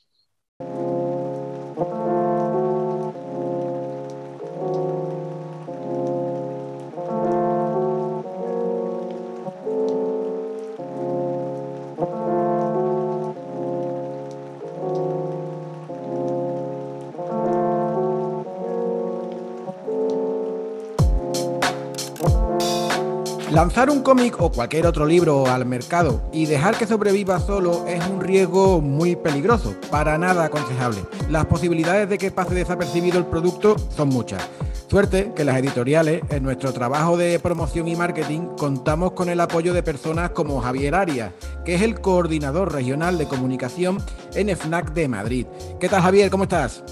[23.57, 28.07] Lanzar un cómic o cualquier otro libro al mercado y dejar que sobreviva solo es
[28.07, 30.99] un riesgo muy peligroso, para nada aconsejable.
[31.31, 34.47] Las posibilidades de que pase desapercibido el producto son muchas.
[34.91, 39.73] Suerte que las editoriales, en nuestro trabajo de promoción y marketing, contamos con el apoyo
[39.73, 41.33] de personas como Javier Arias,
[41.65, 43.97] que es el coordinador regional de comunicación
[44.35, 45.47] en FNAC de Madrid.
[45.81, 46.29] ¿Qué tal Javier?
[46.29, 46.85] ¿Cómo estás?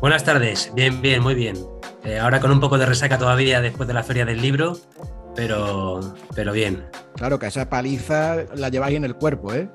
[0.00, 1.58] Buenas tardes, bien, bien, muy bien.
[2.04, 4.78] Eh, ahora con un poco de resaca todavía después de la feria del libro,
[5.38, 6.00] pero,
[6.34, 6.84] pero bien.
[7.14, 9.70] Claro que esa paliza la lleváis en el cuerpo, ¿eh?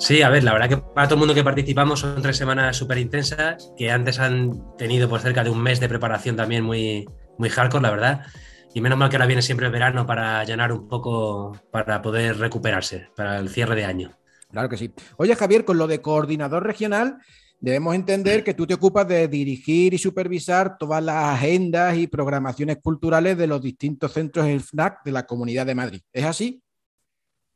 [0.00, 2.76] Sí, a ver, la verdad que para todo el mundo que participamos son tres semanas
[2.76, 7.08] súper intensas, que antes han tenido por cerca de un mes de preparación también muy,
[7.38, 8.26] muy hardcore, la verdad.
[8.74, 12.36] Y menos mal que ahora viene siempre el verano para llenar un poco, para poder
[12.38, 14.18] recuperarse, para el cierre de año.
[14.50, 14.92] Claro que sí.
[15.16, 17.18] Oye, Javier, con lo de coordinador regional,
[17.60, 22.78] debemos entender que tú te ocupas de dirigir y supervisar todas las agendas y programaciones
[22.82, 26.00] culturales de los distintos centros del FNAC de la Comunidad de Madrid.
[26.12, 26.62] ¿Es así?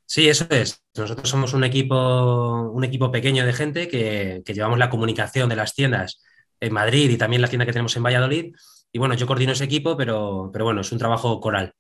[0.07, 0.83] Sí, eso es.
[0.97, 5.75] Nosotros somos un equipo, un equipo pequeño de gente que, llevamos la comunicación de las
[5.75, 6.21] tiendas
[6.59, 8.55] en Madrid y también la tienda que tenemos en Valladolid.
[8.91, 11.75] Y bueno, yo coordino ese equipo, pero, pero bueno, es un trabajo coral.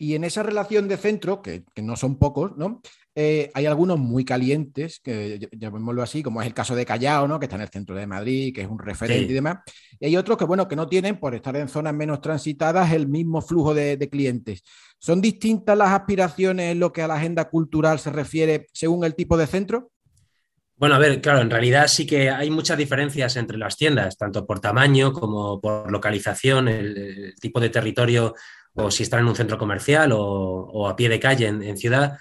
[0.00, 2.80] Y en esa relación de centro, que, que no son pocos, ¿no?
[3.16, 7.40] Eh, hay algunos muy calientes, que llamémoslo así, como es el caso de Callao, ¿no?
[7.40, 9.58] que está en el centro de Madrid, que es un referente y demás.
[9.98, 13.08] Y hay otros que, bueno, que no tienen, por estar en zonas menos transitadas, el
[13.08, 14.62] mismo flujo de, clientes.
[14.98, 19.14] ¿Son distintas las aspiraciones en lo que a la agenda cultural se refiere según el
[19.14, 19.90] tipo de centro?
[20.76, 24.46] Bueno, a ver, claro, en realidad sí que hay muchas diferencias entre las tiendas, tanto
[24.46, 28.34] por tamaño como por localización, el, tipo de territorio,
[28.74, 32.18] o si están en un centro comercial o, a pie de calle en ciudad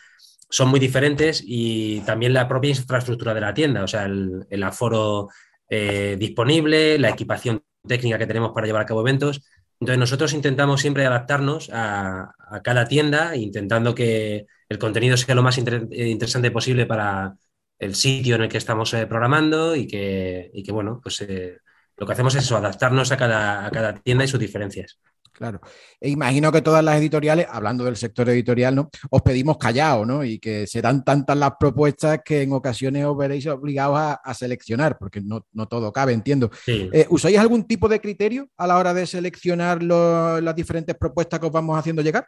[0.49, 5.29] son muy diferentes y también la propia infraestructura de la tienda, o sea, el, aforo
[5.69, 9.41] eh, disponible, la equipación técnica que tenemos para llevar a cabo eventos.
[9.79, 12.33] Entonces nosotros intentamos siempre adaptarnos a,
[12.63, 17.35] cada tienda, intentando que el contenido sea lo más interesante posible para
[17.77, 21.59] el sitio en el que estamos eh, programando y que, y que, bueno, pues eh,
[21.99, 24.99] lo que hacemos es eso, adaptarnos a cada, a cada tienda y sus diferencias.
[25.39, 25.61] Claro.
[26.01, 28.89] E imagino que todas las editoriales, hablando del sector editorial, ¿no?
[29.09, 30.23] Os pedimos callado, ¿no?
[30.23, 35.21] Y que serán tantas las propuestas que en ocasiones os veréis obligados a, seleccionar, porque
[35.21, 36.51] no, todo cabe, entiendo.
[36.67, 41.45] Eh, ¿Usáis algún tipo de criterio a la hora de seleccionar las diferentes propuestas que
[41.45, 42.27] os vamos haciendo llegar?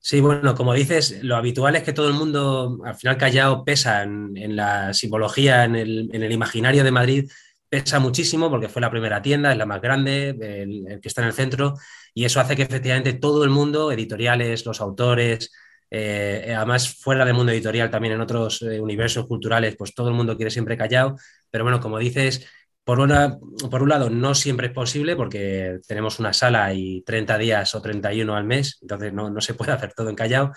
[0.00, 4.04] Sí, bueno, como dices, lo habitual es que todo el mundo, al final callado, pesa
[4.04, 7.30] en, la simbología, en el, en el imaginario de Madrid,
[7.68, 11.28] pesa muchísimo porque fue la primera tienda, es la más grande, el, que está en
[11.28, 11.74] el centro,
[12.14, 15.52] y eso hace que efectivamente todo el mundo, editoriales, los autores,
[15.90, 20.14] eh, además fuera del mundo editorial, también en otros eh, universos culturales, pues todo el
[20.14, 21.16] mundo quiere siempre callado,
[21.50, 22.46] pero bueno, como dices,
[22.84, 23.38] por, una,
[23.70, 27.82] por un lado no siempre es posible porque tenemos una sala y 30 días o
[27.82, 30.52] 31 al mes, entonces no, no se puede hacer todo en callado.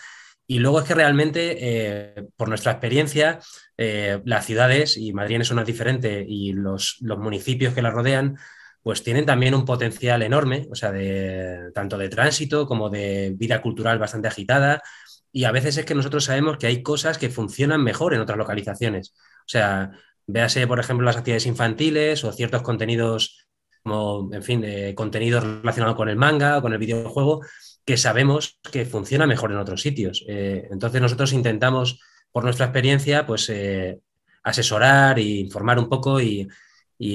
[0.47, 3.39] Y luego es que realmente, eh, por nuestra experiencia,
[3.83, 8.37] eh, las ciudades, y Madrid no es diferente, y los, municipios que la rodean,
[8.83, 13.59] pues tienen también un potencial enorme, o sea, de, tanto de tránsito como de vida
[13.59, 14.83] cultural bastante agitada.
[15.31, 18.37] Y a veces es que nosotros sabemos que hay cosas que funcionan mejor en otras
[18.37, 19.15] localizaciones.
[19.39, 19.91] O sea,
[20.27, 23.47] véase, por ejemplo, las actividades infantiles o ciertos contenidos
[23.81, 27.41] como, en fin, de contenido relacionado con el manga o con el videojuego,
[27.83, 30.23] que sabemos que funciona mejor en otros sitios.
[30.27, 31.99] Eh, entonces nosotros intentamos,
[32.31, 33.99] por nuestra experiencia, pues eh,
[34.43, 36.47] asesorar e informar un poco y,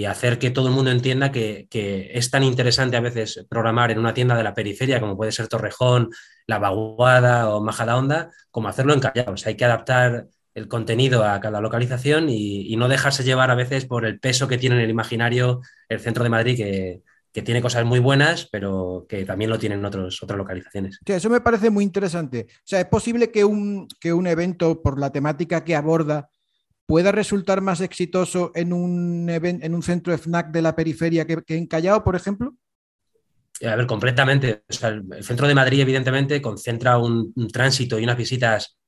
[0.09, 4.15] hacer que todo el mundo entienda que, es tan interesante a veces programar en una
[4.15, 6.11] tienda de la periferia, como puede ser Torrejón,
[6.49, 9.37] La Vaguada o Majadahonda, como hacerlo en Callao.
[9.45, 14.07] hay que adaptar el contenido a cada localización y, no dejarse llevar a veces por
[14.07, 17.03] el peso que tiene en el imaginario el centro de Madrid, que,
[17.43, 20.99] tiene cosas muy buenas, pero que también lo tienen otros, otras localizaciones.
[21.05, 22.47] eso me parece muy interesante.
[22.51, 26.31] O sea, ¿es posible que un, que un evento por la temática que aborda
[26.87, 31.43] pueda resultar más exitoso en un, en un centro de FNAC de la periferia que,
[31.49, 32.55] en Callao, por ejemplo?
[33.65, 34.63] A ver, completamente.
[34.69, 38.79] el, centro de Madrid, evidentemente, concentra un, tránsito y unas visitas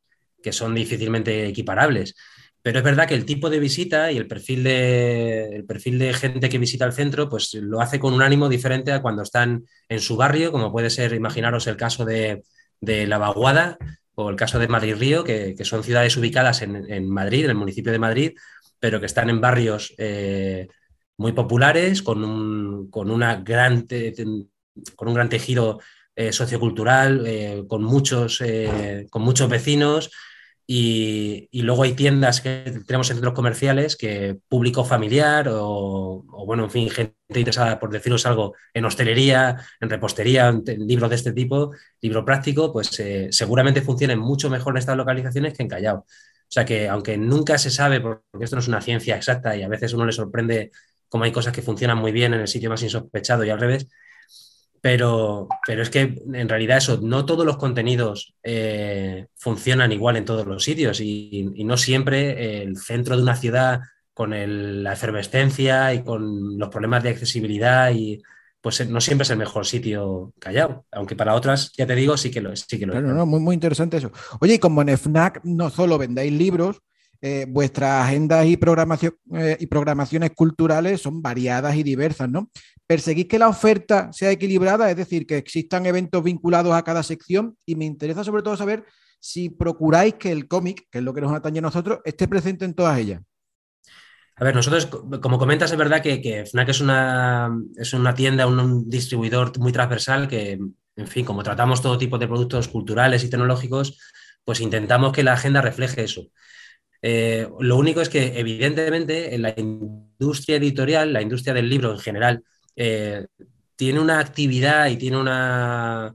[0.43, 2.15] que son difícilmente equiparables.
[2.62, 6.12] Pero es verdad que el tipo de visita y el perfil de, el perfil de
[6.12, 9.64] gente que visita el centro, pues lo hace con un ánimo diferente a cuando están
[9.88, 12.42] en su barrio, como puede ser, imaginaros el caso de,
[12.81, 13.79] La Vaguada
[14.14, 17.92] o el caso de Madrid Río, que, son ciudades ubicadas en, Madrid, en el municipio
[17.92, 18.33] de Madrid,
[18.81, 20.66] pero que están en barrios eh,
[21.16, 23.87] muy populares, con un, con una gran,
[24.97, 25.79] con un gran tejido
[26.16, 28.42] eh, sociocultural, eh, con, muchos,
[29.11, 30.11] con muchos vecinos
[30.70, 36.70] y, luego hay tiendas que tenemos en centros comerciales que público familiar o, bueno, en
[36.70, 41.72] fin, gente interesada, por deciros algo, en hostelería, en repostería, en, libros de este tipo,
[42.02, 45.96] libro práctico, pues eh, seguramente funcionen mucho mejor en estas localizaciones que en Callao.
[46.00, 49.62] O sea que aunque nunca se sabe, porque esto no es una ciencia exacta y
[49.62, 50.70] a veces uno le sorprende
[51.09, 53.88] cómo hay cosas que funcionan muy bien en el sitio más insospechado y al revés,
[54.81, 56.01] pero, pero es que
[56.33, 61.51] en realidad eso, no todos los contenidos eh, funcionan igual en todos los sitios y,
[61.64, 63.81] no siempre el centro de una ciudad
[64.14, 64.31] con
[64.83, 68.23] la efervescencia y con los problemas de accesibilidad y
[68.61, 72.31] pues no siempre es el mejor sitio callado, aunque para otras, ya te digo, sí
[72.31, 72.67] que lo es.
[72.69, 73.03] Sí que lo es.
[73.03, 74.11] No, muy, muy interesante eso.
[74.41, 76.81] Oye, y como en FNAC no solo vendáis libros,
[77.20, 82.50] eh, vuestras agendas y, programación, eh, y programaciones culturales son variadas y diversas, ¿no?
[82.87, 87.57] Perseguís que la oferta sea equilibrada, es decir, que existan eventos vinculados a cada sección
[87.66, 88.85] y me interesa sobre todo saber
[89.20, 92.64] si procuráis que el cómic, que es lo que nos atañe a nosotros, esté presente
[92.64, 93.20] en todas ellas.
[94.37, 94.87] A ver, nosotros,
[95.20, 100.28] como comentas, es verdad que, FNAC es una, es una tienda, un, distribuidor muy transversal
[100.28, 103.98] que, en fin, como tratamos todo tipo de productos culturales y tecnológicos,
[104.44, 106.28] pues intentamos que la agenda refleje eso.
[107.03, 111.99] Eh, lo único es que, evidentemente, en la industria editorial, la industria del libro en
[111.99, 112.45] general,
[112.77, 113.27] eh,
[113.77, 116.15] tiene una actividad y tiene una,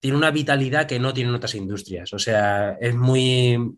[0.00, 2.12] tiene una vitalidad que no tienen otras industrias.
[2.12, 3.76] O sea, es muy.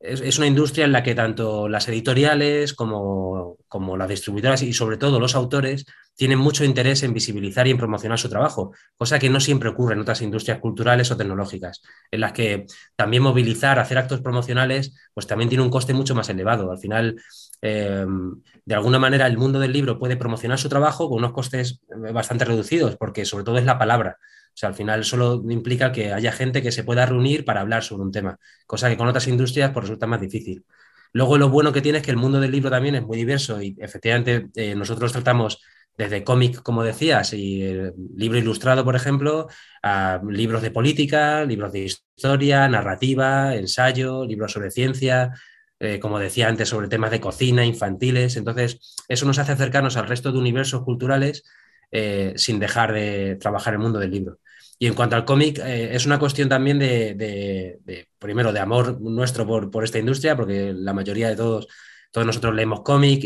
[0.00, 4.96] Es, una industria en la que tanto las editoriales como, como las distribuidoras y sobre
[4.96, 9.30] todo los autores tienen mucho interés en visibilizar y en promocionar su trabajo, cosa que
[9.30, 13.98] no siempre ocurre en otras industrias culturales o tecnológicas, en las que también movilizar, hacer
[13.98, 16.72] actos promocionales, pues también tiene un coste mucho más elevado.
[16.72, 17.20] Al final,
[17.60, 21.80] em, de alguna manera, el mundo del libro puede promocionar su trabajo con unos costes
[22.12, 24.18] bastante reducidos, porque sobre todo es la palabra.
[24.58, 28.02] Sea, al final solo implica que haya gente que se pueda reunir para hablar sobre
[28.02, 30.64] un tema, cosa que con otras industrias pues, resulta más difícil.
[31.12, 33.62] Luego lo bueno que tiene es que el mundo del libro también es muy diverso
[33.62, 35.62] y efectivamente eh, nosotros tratamos
[35.96, 39.46] desde cómic, como decías, y el libro ilustrado, por ejemplo,
[39.80, 45.34] a libros de política, libros de historia, narrativa, ensayo, libros sobre ciencia,
[45.78, 48.36] eh, como decía antes, sobre temas de cocina, infantiles.
[48.36, 51.44] Entonces, eso nos hace acercarnos al resto de universos culturales
[51.92, 54.38] eh, sin dejar de trabajar el mundo del libro.
[54.78, 59.46] Y en cuanto al cómic, eh, es una cuestión también de, primero, de amor nuestro
[59.46, 61.66] por, por, esta industria, porque la mayoría de todos,
[62.12, 63.24] todos nosotros leemos cómic,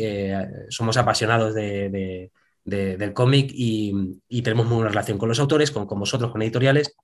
[0.71, 2.31] somos apasionados de
[2.65, 6.97] del cómic y, tenemos muy buena relación con los autores, con, vosotros, con editoriales,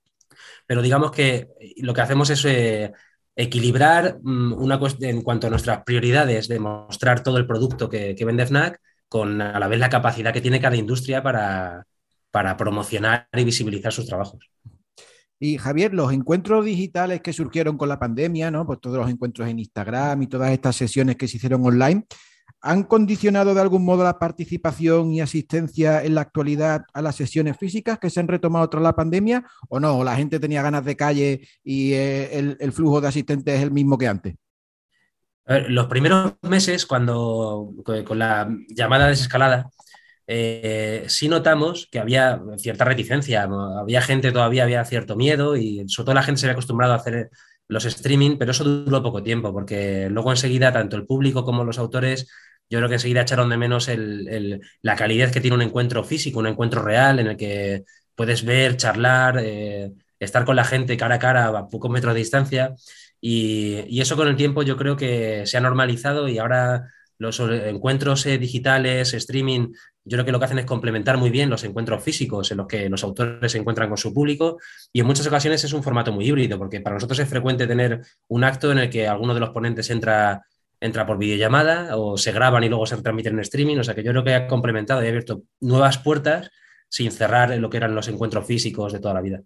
[0.65, 2.91] pero digamos que lo que hacemos es eh,
[3.35, 8.45] equilibrar mm, una en cuanto a nuestras prioridades de mostrar todo el producto que, vende
[8.45, 11.85] FNAC con a la vez la capacidad que tiene cada industria para,
[12.31, 14.49] para promocionar y visibilizar sus trabajos.
[15.39, 18.65] Y Javier, los encuentros digitales que surgieron con la pandemia, ¿no?
[18.65, 22.05] Pues todos los encuentros en Instagram y todas estas sesiones que se hicieron online,
[22.61, 27.55] ¿Han condicionado de algún modo la participación y asistencia en la actualidad a las sesiones
[27.57, 29.97] físicas que se han retomado tras la pandemia o no?
[29.97, 33.71] ¿O la gente tenía ganas de calle y eh, el, flujo de asistentes es el
[33.71, 34.35] mismo que antes?
[35.67, 37.73] los primeros meses, cuando
[38.05, 39.71] con la llamada desescalada,
[40.31, 43.49] eh, sí notamos que había cierta reticencia,
[43.79, 46.97] había gente todavía, había cierto miedo y sobre todo la gente se había acostumbrado a
[46.97, 47.31] hacer
[47.67, 51.79] los streaming, pero eso duró poco tiempo porque luego enseguida tanto el público como los
[51.79, 52.29] autores
[52.69, 53.89] yo creo que enseguida echaron de menos
[54.81, 58.77] la calidad que tiene un encuentro físico, un encuentro real en el que puedes ver,
[58.77, 62.75] charlar, eh, estar con la gente cara a cara a pocos metros de distancia.
[63.21, 68.25] Y, eso con el tiempo yo creo que se ha normalizado y ahora los encuentros
[68.25, 72.03] eh, digitales, streaming, yo creo que lo que hacen es complementar muy bien los encuentros
[72.03, 74.57] físicos en los que los autores se encuentran con su público
[74.91, 78.01] y en muchas ocasiones es un formato muy híbrido porque para nosotros es frecuente tener
[78.29, 80.41] un acto en el que alguno de los ponentes entra
[80.81, 83.77] entra por videollamada o se graban y luego se transmiten en streaming.
[83.77, 86.49] O sea que yo creo que ha complementado y ha abierto nuevas puertas
[86.87, 89.41] sin cerrar lo que eran los encuentros físicos de toda la vida.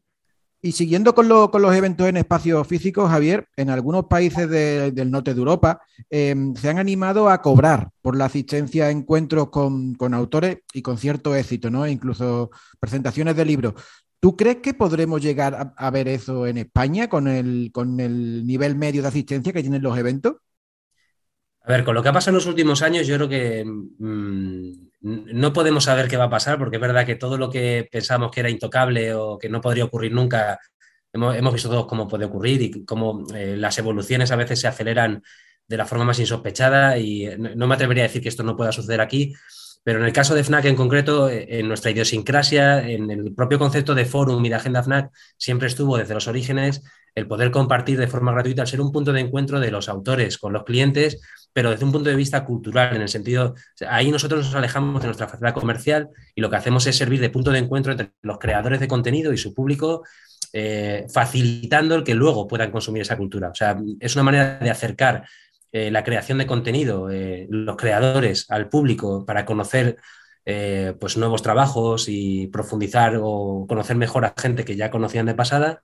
[0.65, 5.39] Y siguiendo con, los eventos en espacios físicos, Javier, en algunos países del norte de
[5.39, 10.81] Europa em, se han animado a cobrar por la asistencia a encuentros con, autores y
[10.81, 11.85] con cierto éxito, ¿no?
[11.85, 12.49] incluso
[12.79, 13.73] presentaciones de libros.
[14.21, 18.77] ¿Tú crees que podremos llegar a, ver eso en España con el, con el nivel
[18.77, 20.35] medio de asistencia que tienen los eventos?
[21.65, 24.71] A ver, con lo que ha pasado en los últimos años, yo creo que mm,
[25.03, 28.31] no podemos saber qué va a pasar, porque es verdad que todo lo que pensamos
[28.31, 30.59] que era intocable o que no podría ocurrir nunca,
[31.11, 35.21] hemos, visto todos cómo puede ocurrir y cómo eh, las evoluciones a veces se aceleran
[35.67, 38.71] de la forma más insospechada y no, me atrevería a decir que esto no pueda
[38.71, 39.33] suceder aquí,
[39.83, 43.59] pero en el caso de FNAC en concreto, eh, en nuestra idiosincrasia, en el propio
[43.59, 46.81] concepto de forum y de agenda FNAC, siempre estuvo desde los orígenes
[47.13, 50.37] el poder compartir de forma gratuita, al ser un punto de encuentro de los autores
[50.37, 51.21] con los clientes
[51.53, 53.53] pero desde un punto de vista cultural, en el sentido,
[53.87, 57.29] ahí nosotros nos alejamos de nuestra facilidad comercial y lo que hacemos es servir de
[57.29, 60.03] punto de encuentro entre los creadores de contenido y su público,
[60.51, 63.49] eh, facilitando el que luego puedan consumir esa cultura.
[63.49, 65.27] O sea, es una manera de acercar
[65.71, 69.97] eh, la creación de contenido, eh, los creadores al público para conocer
[70.99, 75.83] pues nuevos trabajos y profundizar o conocer mejor a gente que ya conocían de pasada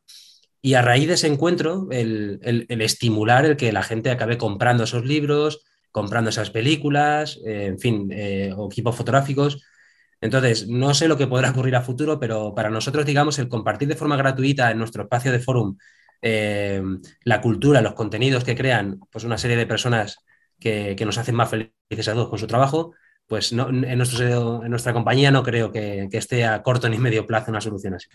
[0.62, 2.39] y a raíz de ese encuentro, el,
[2.70, 8.10] estimular el que la gente acabe comprando esos libros, comprando esas películas, eh, en fin,
[8.12, 9.64] eh, equipos fotográficos.
[10.22, 13.88] Entonces, no sé lo que podrá ocurrir a futuro, pero para nosotros, digamos, el compartir
[13.88, 15.78] de forma gratuita en nuestro espacio de forum
[16.22, 16.82] eh,
[17.24, 20.18] la cultura, los contenidos que crean pues una serie de personas
[20.60, 22.93] que, que nos hacen más felices a todos con su trabajo,
[23.30, 27.27] pues no, en, nuestro, en, nuestra compañía no creo que, esté a corto ni medio
[27.27, 28.07] plazo una solución así.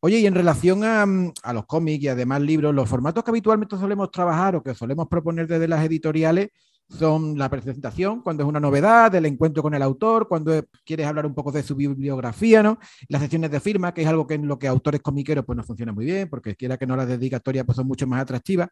[0.00, 1.04] Oye, y en relación a,
[1.52, 5.46] los cómics y además libros, los formatos que habitualmente solemos trabajar o que solemos proponer
[5.46, 6.48] desde las editoriales
[6.88, 11.26] son la presentación, cuando es una novedad, el encuentro con el autor, cuando quieres hablar
[11.26, 12.78] un poco de su bibliografía, ¿no?
[13.08, 15.62] Las secciones de firma, que es algo que en lo que autores comiqueros pues no
[15.62, 18.68] funciona muy bien, porque quiera que no las dedicatorias pues son mucho más atractivas.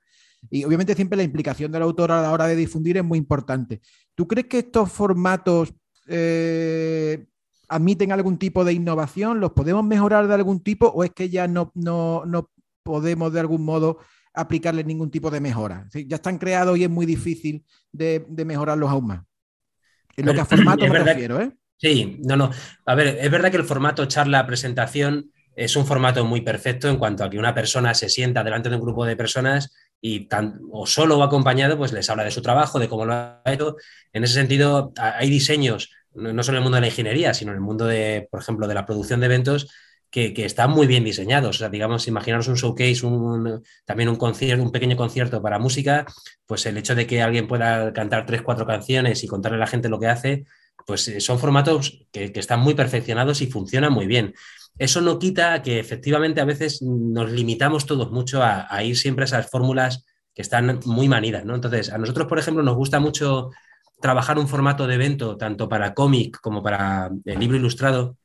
[0.51, 3.81] Y obviamente siempre la implicación del autor a la hora de difundir es muy importante.
[4.15, 5.75] ¿Tú crees que estos formatos
[6.07, 7.27] eh,
[7.69, 9.41] admiten algún tipo de innovación?
[9.41, 12.51] ¿Los podemos mejorar de algún tipo o es que ya no, no,
[12.83, 13.99] podemos de algún modo
[14.35, 15.89] aplicarles ningún tipo de mejora?
[15.93, 19.23] Ya están creados y es muy difícil de, mejorarlos aún más.
[20.17, 21.53] En lo que a formato me refiero, ¿eh?
[21.77, 22.51] Sí, no, no.
[22.87, 27.25] A ver, es verdad que el formato charla-presentación es un formato muy perfecto en cuanto
[27.25, 29.75] a que una persona se sienta delante de un grupo de personas
[30.05, 33.15] y tan, o solo o acompañado, pues les habla de su trabajo, de cómo lo
[33.15, 33.77] ha hecho.
[34.13, 37.59] En ese sentido, hay diseños, no solo en el mundo de la ingeniería, sino en
[37.59, 39.69] el mundo de, por ejemplo, de la producción de eventos,
[40.11, 41.57] que, están muy bien diseñados.
[41.57, 46.05] O sea, digamos, imaginaros un showcase, un, también un concierto, un pequeño concierto para música,
[46.47, 49.67] pues el hecho de que alguien pueda cantar tres, cuatro canciones y contarle a la
[49.69, 50.45] gente lo que hace,
[50.85, 54.35] pues eh, son formatos que, que están muy perfeccionados y funcionan muy bien.
[54.79, 59.27] Eso no quita que efectivamente a veces nos limitamos todos mucho a, ir siempre a
[59.27, 60.05] esas fórmulas
[60.35, 61.55] que están muy manidas, ¿no?
[61.55, 63.51] Entonces, a nosotros, por ejemplo, nos gusta mucho
[64.01, 68.17] trabajar un formato de evento, tanto para cómic como para el libro ilustrado,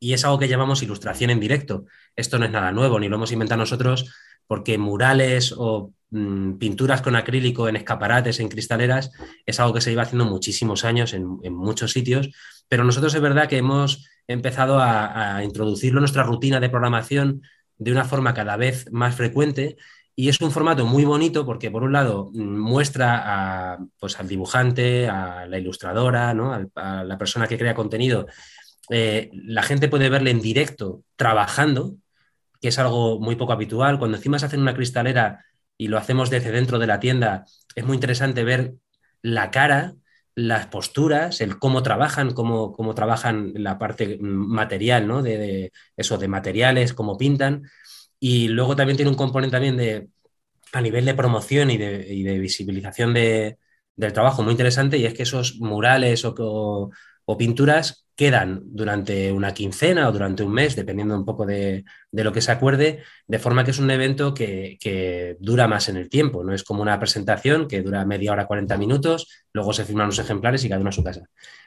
[0.00, 1.84] y es algo que llamamos ilustración en directo.
[2.16, 4.12] Esto no es nada nuevo, ni lo hemos inventado nosotros,
[4.46, 9.10] porque murales o mm, pinturas con acrílico en escaparates, en cristaleras,
[9.44, 12.30] es algo que se lleva haciendo muchísimos años en, muchos sitios,
[12.68, 17.42] pero nosotros es verdad que hemos empezado a, introducirlo en nuestra rutina de programación
[17.76, 19.76] de una forma cada vez más frecuente
[20.14, 25.46] y es un formato muy bonito porque, por un lado, muestra pues, al dibujante, a
[25.46, 28.26] la ilustradora, a, la persona que crea contenido.
[28.90, 31.96] Eh, la gente puede verle en directo trabajando,
[32.60, 33.98] que es algo muy poco habitual.
[33.98, 35.44] Cuando encima se hace una cristalera
[35.82, 38.74] y lo hacemos desde dentro de la tienda, es muy interesante ver
[39.20, 39.94] la cara
[40.34, 45.22] las posturas, el cómo trabajan, cómo, cómo trabajan la parte material, ¿no?
[45.22, 47.64] De, eso, de materiales, cómo pintan.
[48.18, 50.08] Y luego también tiene un componente también de,
[50.72, 53.56] a nivel de promoción y de, visibilización del
[54.12, 56.90] trabajo muy interesante y es que esos murales o,
[57.38, 62.40] pinturas quedan durante una quincena o durante un mes, dependiendo un poco de, lo que
[62.40, 66.54] se acuerde, de forma que es un evento que, dura más en el tiempo, no
[66.54, 70.62] es como una presentación que dura media hora, 40 minutos, luego se firman los ejemplares
[70.62, 71.22] y cada uno a su casa.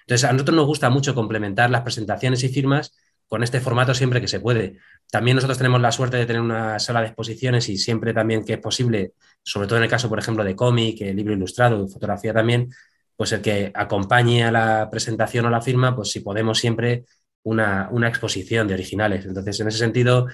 [0.06, 2.94] Entonces, a nosotros nos gusta mucho complementar las presentaciones y firmas
[3.28, 4.78] con este formato siempre que se puede.
[5.12, 8.54] También nosotros tenemos la suerte de tener una sala de exposiciones y siempre también que
[8.54, 9.12] es posible,
[9.44, 12.70] sobre todo en el caso, por ejemplo, de cómic, libro ilustrado, fotografía también,
[13.16, 17.06] pues el que acompañe a la presentación o la firma, pues si podemos siempre
[17.46, 19.26] una, exposición de originales.
[19.26, 20.28] Entonces, en ese sentido,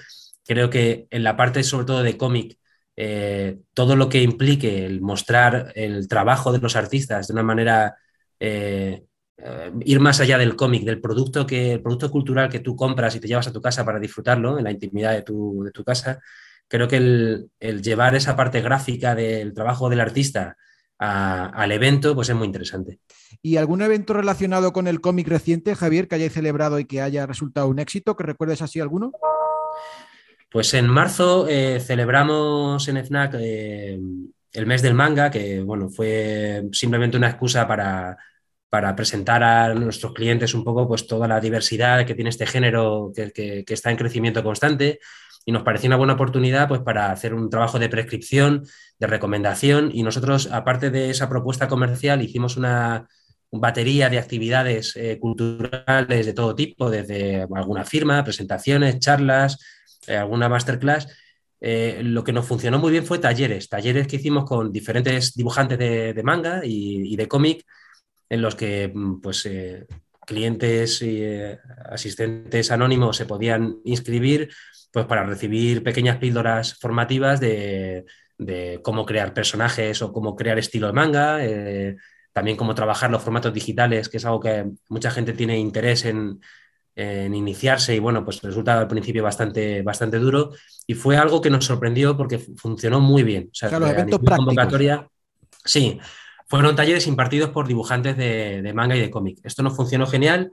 [0.44, 2.58] creo que en la parte sobre todo de cómic,
[2.96, 7.96] eh, todo lo que implique el mostrar el trabajo de los artistas de una manera,
[8.40, 9.04] eh,
[9.38, 13.14] eh, ir más allá del cómic, del producto, que, el producto cultural que tú compras
[13.16, 15.84] y te llevas a tu casa para disfrutarlo en la intimidad de tu, de tu
[15.84, 16.20] casa,
[16.68, 20.56] creo que el llevar esa parte gráfica del trabajo del artista,
[21.04, 23.00] al evento, pues es muy interesante.
[23.42, 27.26] ¿Y algún evento relacionado con el cómic reciente, Javier, que hayáis celebrado y que haya
[27.26, 28.16] resultado un éxito?
[28.16, 29.10] ¿Que recuerdes así alguno?
[30.50, 33.98] Pues en marzo eh, celebramos en FNAC eh,
[34.52, 38.16] el mes del manga, que bueno, fue simplemente una excusa para,
[38.94, 43.64] presentar a nuestros clientes un poco pues, toda la diversidad que tiene este género que
[43.66, 45.00] está en crecimiento constante
[45.44, 48.64] y nos pareció una buena oportunidad pues, para hacer un trabajo de prescripción,
[48.98, 53.08] de recomendación y nosotros, aparte de esa propuesta comercial, hicimos una,
[53.52, 59.58] batería de actividades eh, culturales de todo tipo, desde alguna firma, presentaciones, charlas,
[60.06, 61.06] eh, alguna masterclass.
[61.60, 65.78] Eh, lo que nos funcionó muy bien fue talleres, talleres que hicimos con diferentes dibujantes
[65.78, 67.64] de, manga y, de cómic,
[68.28, 69.48] en los que mm, pues,
[70.26, 71.22] clientes y
[71.90, 74.50] asistentes anónimos se podían inscribir
[74.92, 78.04] pues para recibir pequeñas píldoras formativas de,
[78.82, 81.96] cómo crear personajes o cómo crear estilo de manga, eh,
[82.32, 86.40] también cómo trabajar los formatos digitales, que es algo que mucha gente tiene interés en,
[86.94, 90.50] iniciarse y bueno, pues resulta al principio bastante, bastante duro
[90.86, 93.48] y fue algo que nos sorprendió porque funcionó muy bien.
[93.50, 95.08] O sea, los eventos convocatoria,
[95.64, 95.98] sí,
[96.46, 99.38] fueron talleres impartidos por dibujantes de, de manga y de cómic.
[99.42, 100.52] Esto nos funcionó genial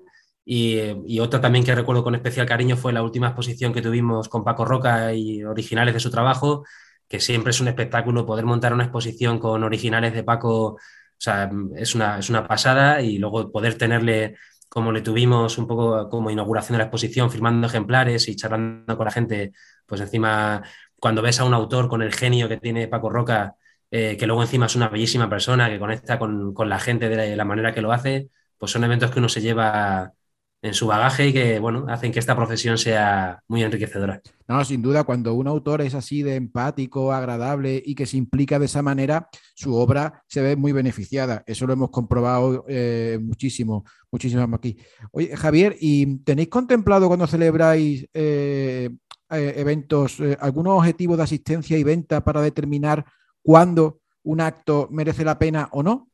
[0.51, 4.43] y, otra también que recuerdo con especial cariño fue la última exposición que tuvimos con
[4.43, 6.65] Paco Roca y originales de su trabajo,
[7.07, 10.79] que siempre es un espectáculo poder montar una exposición con originales de Paco, o
[11.17, 12.99] sea, es una, es una pasada.
[13.01, 14.37] Y luego poder tenerle
[14.69, 19.05] como le tuvimos un poco como inauguración de la exposición, firmando ejemplares y charlando con
[19.05, 19.53] la gente,
[19.85, 20.63] pues encima
[20.99, 23.55] cuando ves a un autor con el genio que tiene Paco Roca,
[23.91, 27.35] eh, que luego encima es una bellísima persona, que conecta con, con la gente de
[27.35, 30.13] la, manera que lo hace, pues son eventos que uno se lleva
[30.61, 34.21] en su bagaje y que, bueno, hacen que esta profesión sea muy enriquecedora.
[34.47, 38.59] No, sin duda, cuando un autor es así de empático, agradable y que se implica
[38.59, 41.43] de esa manera, su obra se ve muy beneficiada.
[41.45, 44.77] Eso lo hemos comprobado eh, muchísimo, muchísimo aquí.
[45.11, 48.89] Oye, Javier, ¿y tenéis contemplado cuando celebráis eh,
[49.29, 53.05] eh, eventos algunos objetivos de asistencia y venta para determinar
[53.41, 56.09] cuándo un acto merece la pena o no?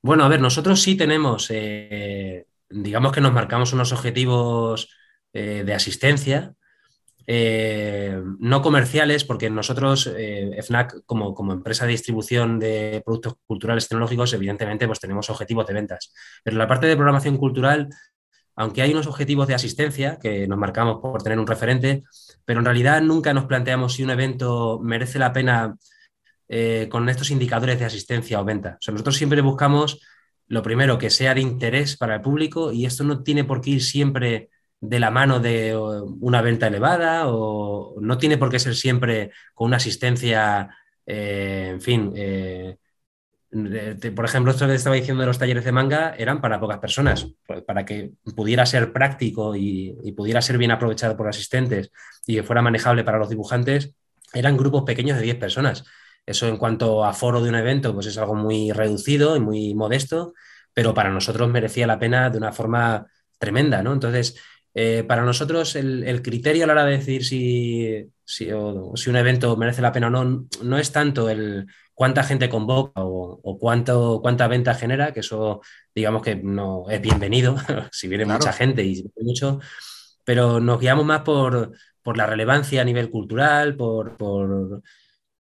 [0.00, 1.50] Bueno, a ver, nosotros sí tenemos
[2.70, 4.90] digamos que nos marcamos unos objetivos
[5.32, 6.54] eh, de asistencia,
[7.26, 14.32] eh, no comerciales, porque nosotros, eh, FNAC, como, empresa de distribución de productos culturales tecnológicos,
[14.32, 16.12] evidentemente pues tenemos objetivos de ventas.
[16.42, 17.88] Pero la parte de programación cultural,
[18.56, 22.04] aunque hay unos objetivos de asistencia que nos marcamos por tener un referente,
[22.44, 25.76] pero en realidad nunca nos planteamos si un evento merece la pena
[26.88, 28.78] con estos indicadores de asistencia o venta.
[28.88, 30.00] nosotros siempre buscamos
[30.48, 33.70] lo primero, que sea de interés para el público y esto no tiene por qué
[33.70, 38.74] ir siempre de la mano de una venta elevada o no tiene por qué ser
[38.74, 40.70] siempre con una asistencia,
[41.04, 42.12] eh, en fin.
[42.14, 42.76] Eh,
[44.14, 47.26] por ejemplo, esto que estaba diciendo de los talleres de manga eran para pocas personas,
[47.46, 51.90] pues, para que pudiera ser práctico y, y pudiera ser bien aprovechado por asistentes
[52.26, 53.94] y que fuera manejable para los dibujantes,
[54.34, 55.84] eran grupos pequeños de 10 personas.
[56.28, 59.74] Eso en cuanto a foro de un evento, pues es algo muy reducido y muy
[59.74, 60.34] modesto,
[60.74, 63.06] pero para nosotros merecía la pena de una forma
[63.38, 63.94] tremenda, ¿no?
[63.94, 64.36] Entonces,
[64.74, 69.80] eh, para nosotros el, criterio a la hora de decir si, si, un evento merece
[69.80, 74.74] la pena o no, no es tanto el cuánta gente convoca o, cuánto, cuánta venta
[74.74, 75.62] genera, que eso
[75.94, 77.56] digamos que no es bienvenido,
[77.90, 79.60] si viene mucha gente y mucho,
[80.24, 81.72] pero nos guiamos más por,
[82.02, 84.82] por la relevancia a nivel cultural, por, por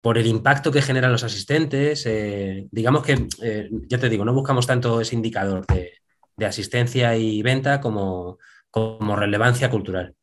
[0.00, 2.04] por el impacto que generan los asistentes.
[2.06, 5.92] Eh, digamos que, eh, ya te digo, no buscamos tanto ese indicador de,
[6.44, 8.38] asistencia y venta como,
[8.70, 10.14] como, relevancia cultural.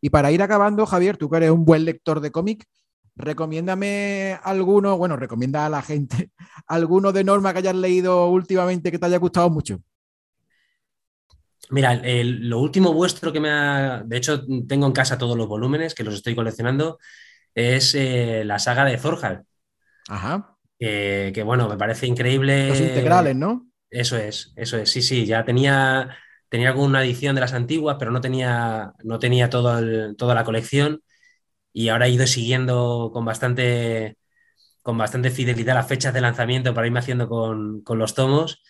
[0.00, 2.64] Y para ir acabando, Javier, tú que eres un buen lector de cómic,
[3.16, 6.30] recomiéndame alguno, bueno, recomienda a la gente,
[6.68, 9.80] alguno de norma que hayas leído últimamente que te haya gustado mucho.
[11.70, 14.02] Mira, lo último vuestro que me ha.
[14.04, 16.98] De hecho, tengo en casa todos los volúmenes que los estoy coleccionando.
[17.54, 19.44] Es eh, la saga de Zorhal.
[20.08, 20.56] Ajá.
[20.78, 22.68] que bueno, me parece increíble.
[22.68, 23.68] Los integrales, ¿no?
[23.90, 24.90] Eso es, eso es.
[24.90, 26.16] Sí, sí, ya tenía,
[26.48, 31.02] tenía alguna edición de las antiguas, pero no tenía, no tenía toda la colección.
[31.72, 34.16] Y ahora he ido siguiendo con bastante,
[34.82, 38.62] con bastante fidelidad las fechas de lanzamiento para irme haciendo con, con los tomos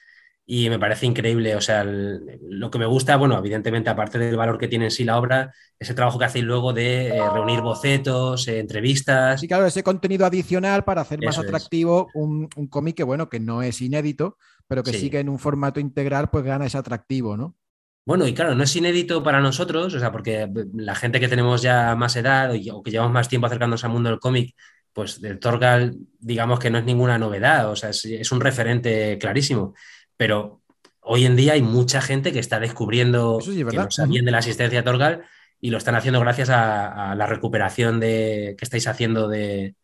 [0.47, 1.55] y me parece increíble.
[1.55, 5.05] O sea, lo que me gusta, bueno, evidentemente, aparte del valor que tiene en sí
[5.05, 9.41] la obra, ese trabajo que hacéis luego de eh, reunir bocetos, eh, entrevistas.
[9.41, 13.39] Sí, claro, ese contenido adicional para hacer más atractivo un, un, cómic que, bueno, que
[13.39, 15.09] no es inédito, pero que sí.
[15.09, 17.57] que en un formato integral, pues gana ese atractivo, ¿no?
[18.05, 21.63] Bueno, y claro, no es inédito para nosotros, o sea, porque la gente que tenemos
[21.63, 24.57] ya más edad o que llevamos más tiempo acercándonos al mundo del cómic,
[24.93, 29.17] pues el Torgal, digamos que no es ninguna novedad, o sea, es, es un referente
[29.19, 29.75] clarísimo
[30.21, 30.61] pero
[31.01, 34.85] hoy en día hay mucha gente que está descubriendo que no sabían de la asistencia
[34.85, 35.25] Torgal
[35.63, 39.77] y lo están haciendo gracias a, la recuperación de, que estáis haciendo de,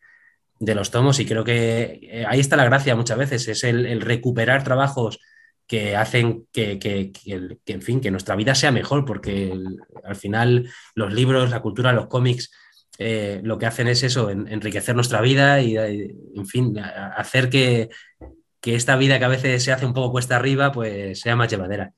[0.59, 1.19] los tomos.
[1.19, 5.19] Y creo que eh, ahí está la gracia muchas veces, es el, recuperar trabajos
[5.65, 6.77] que hacen que,
[7.65, 9.51] en fin, que nuestra vida sea mejor, porque
[10.03, 12.51] al final los libros, la cultura, los cómics,
[12.99, 17.89] eh, lo que hacen es eso, enriquecer nuestra vida y, en fin, hacer que,
[18.67, 21.49] que esta vida que a veces se hace un poco cuesta arriba, pues sea más
[21.49, 21.93] llevadera.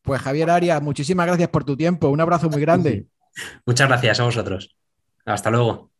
[0.00, 2.08] Pues Javier Arias, muchísimas gracias por tu tiempo.
[2.08, 3.04] Un abrazo muy grande.
[3.66, 4.74] Muchas gracias a vosotros.
[5.26, 5.90] Hasta luego.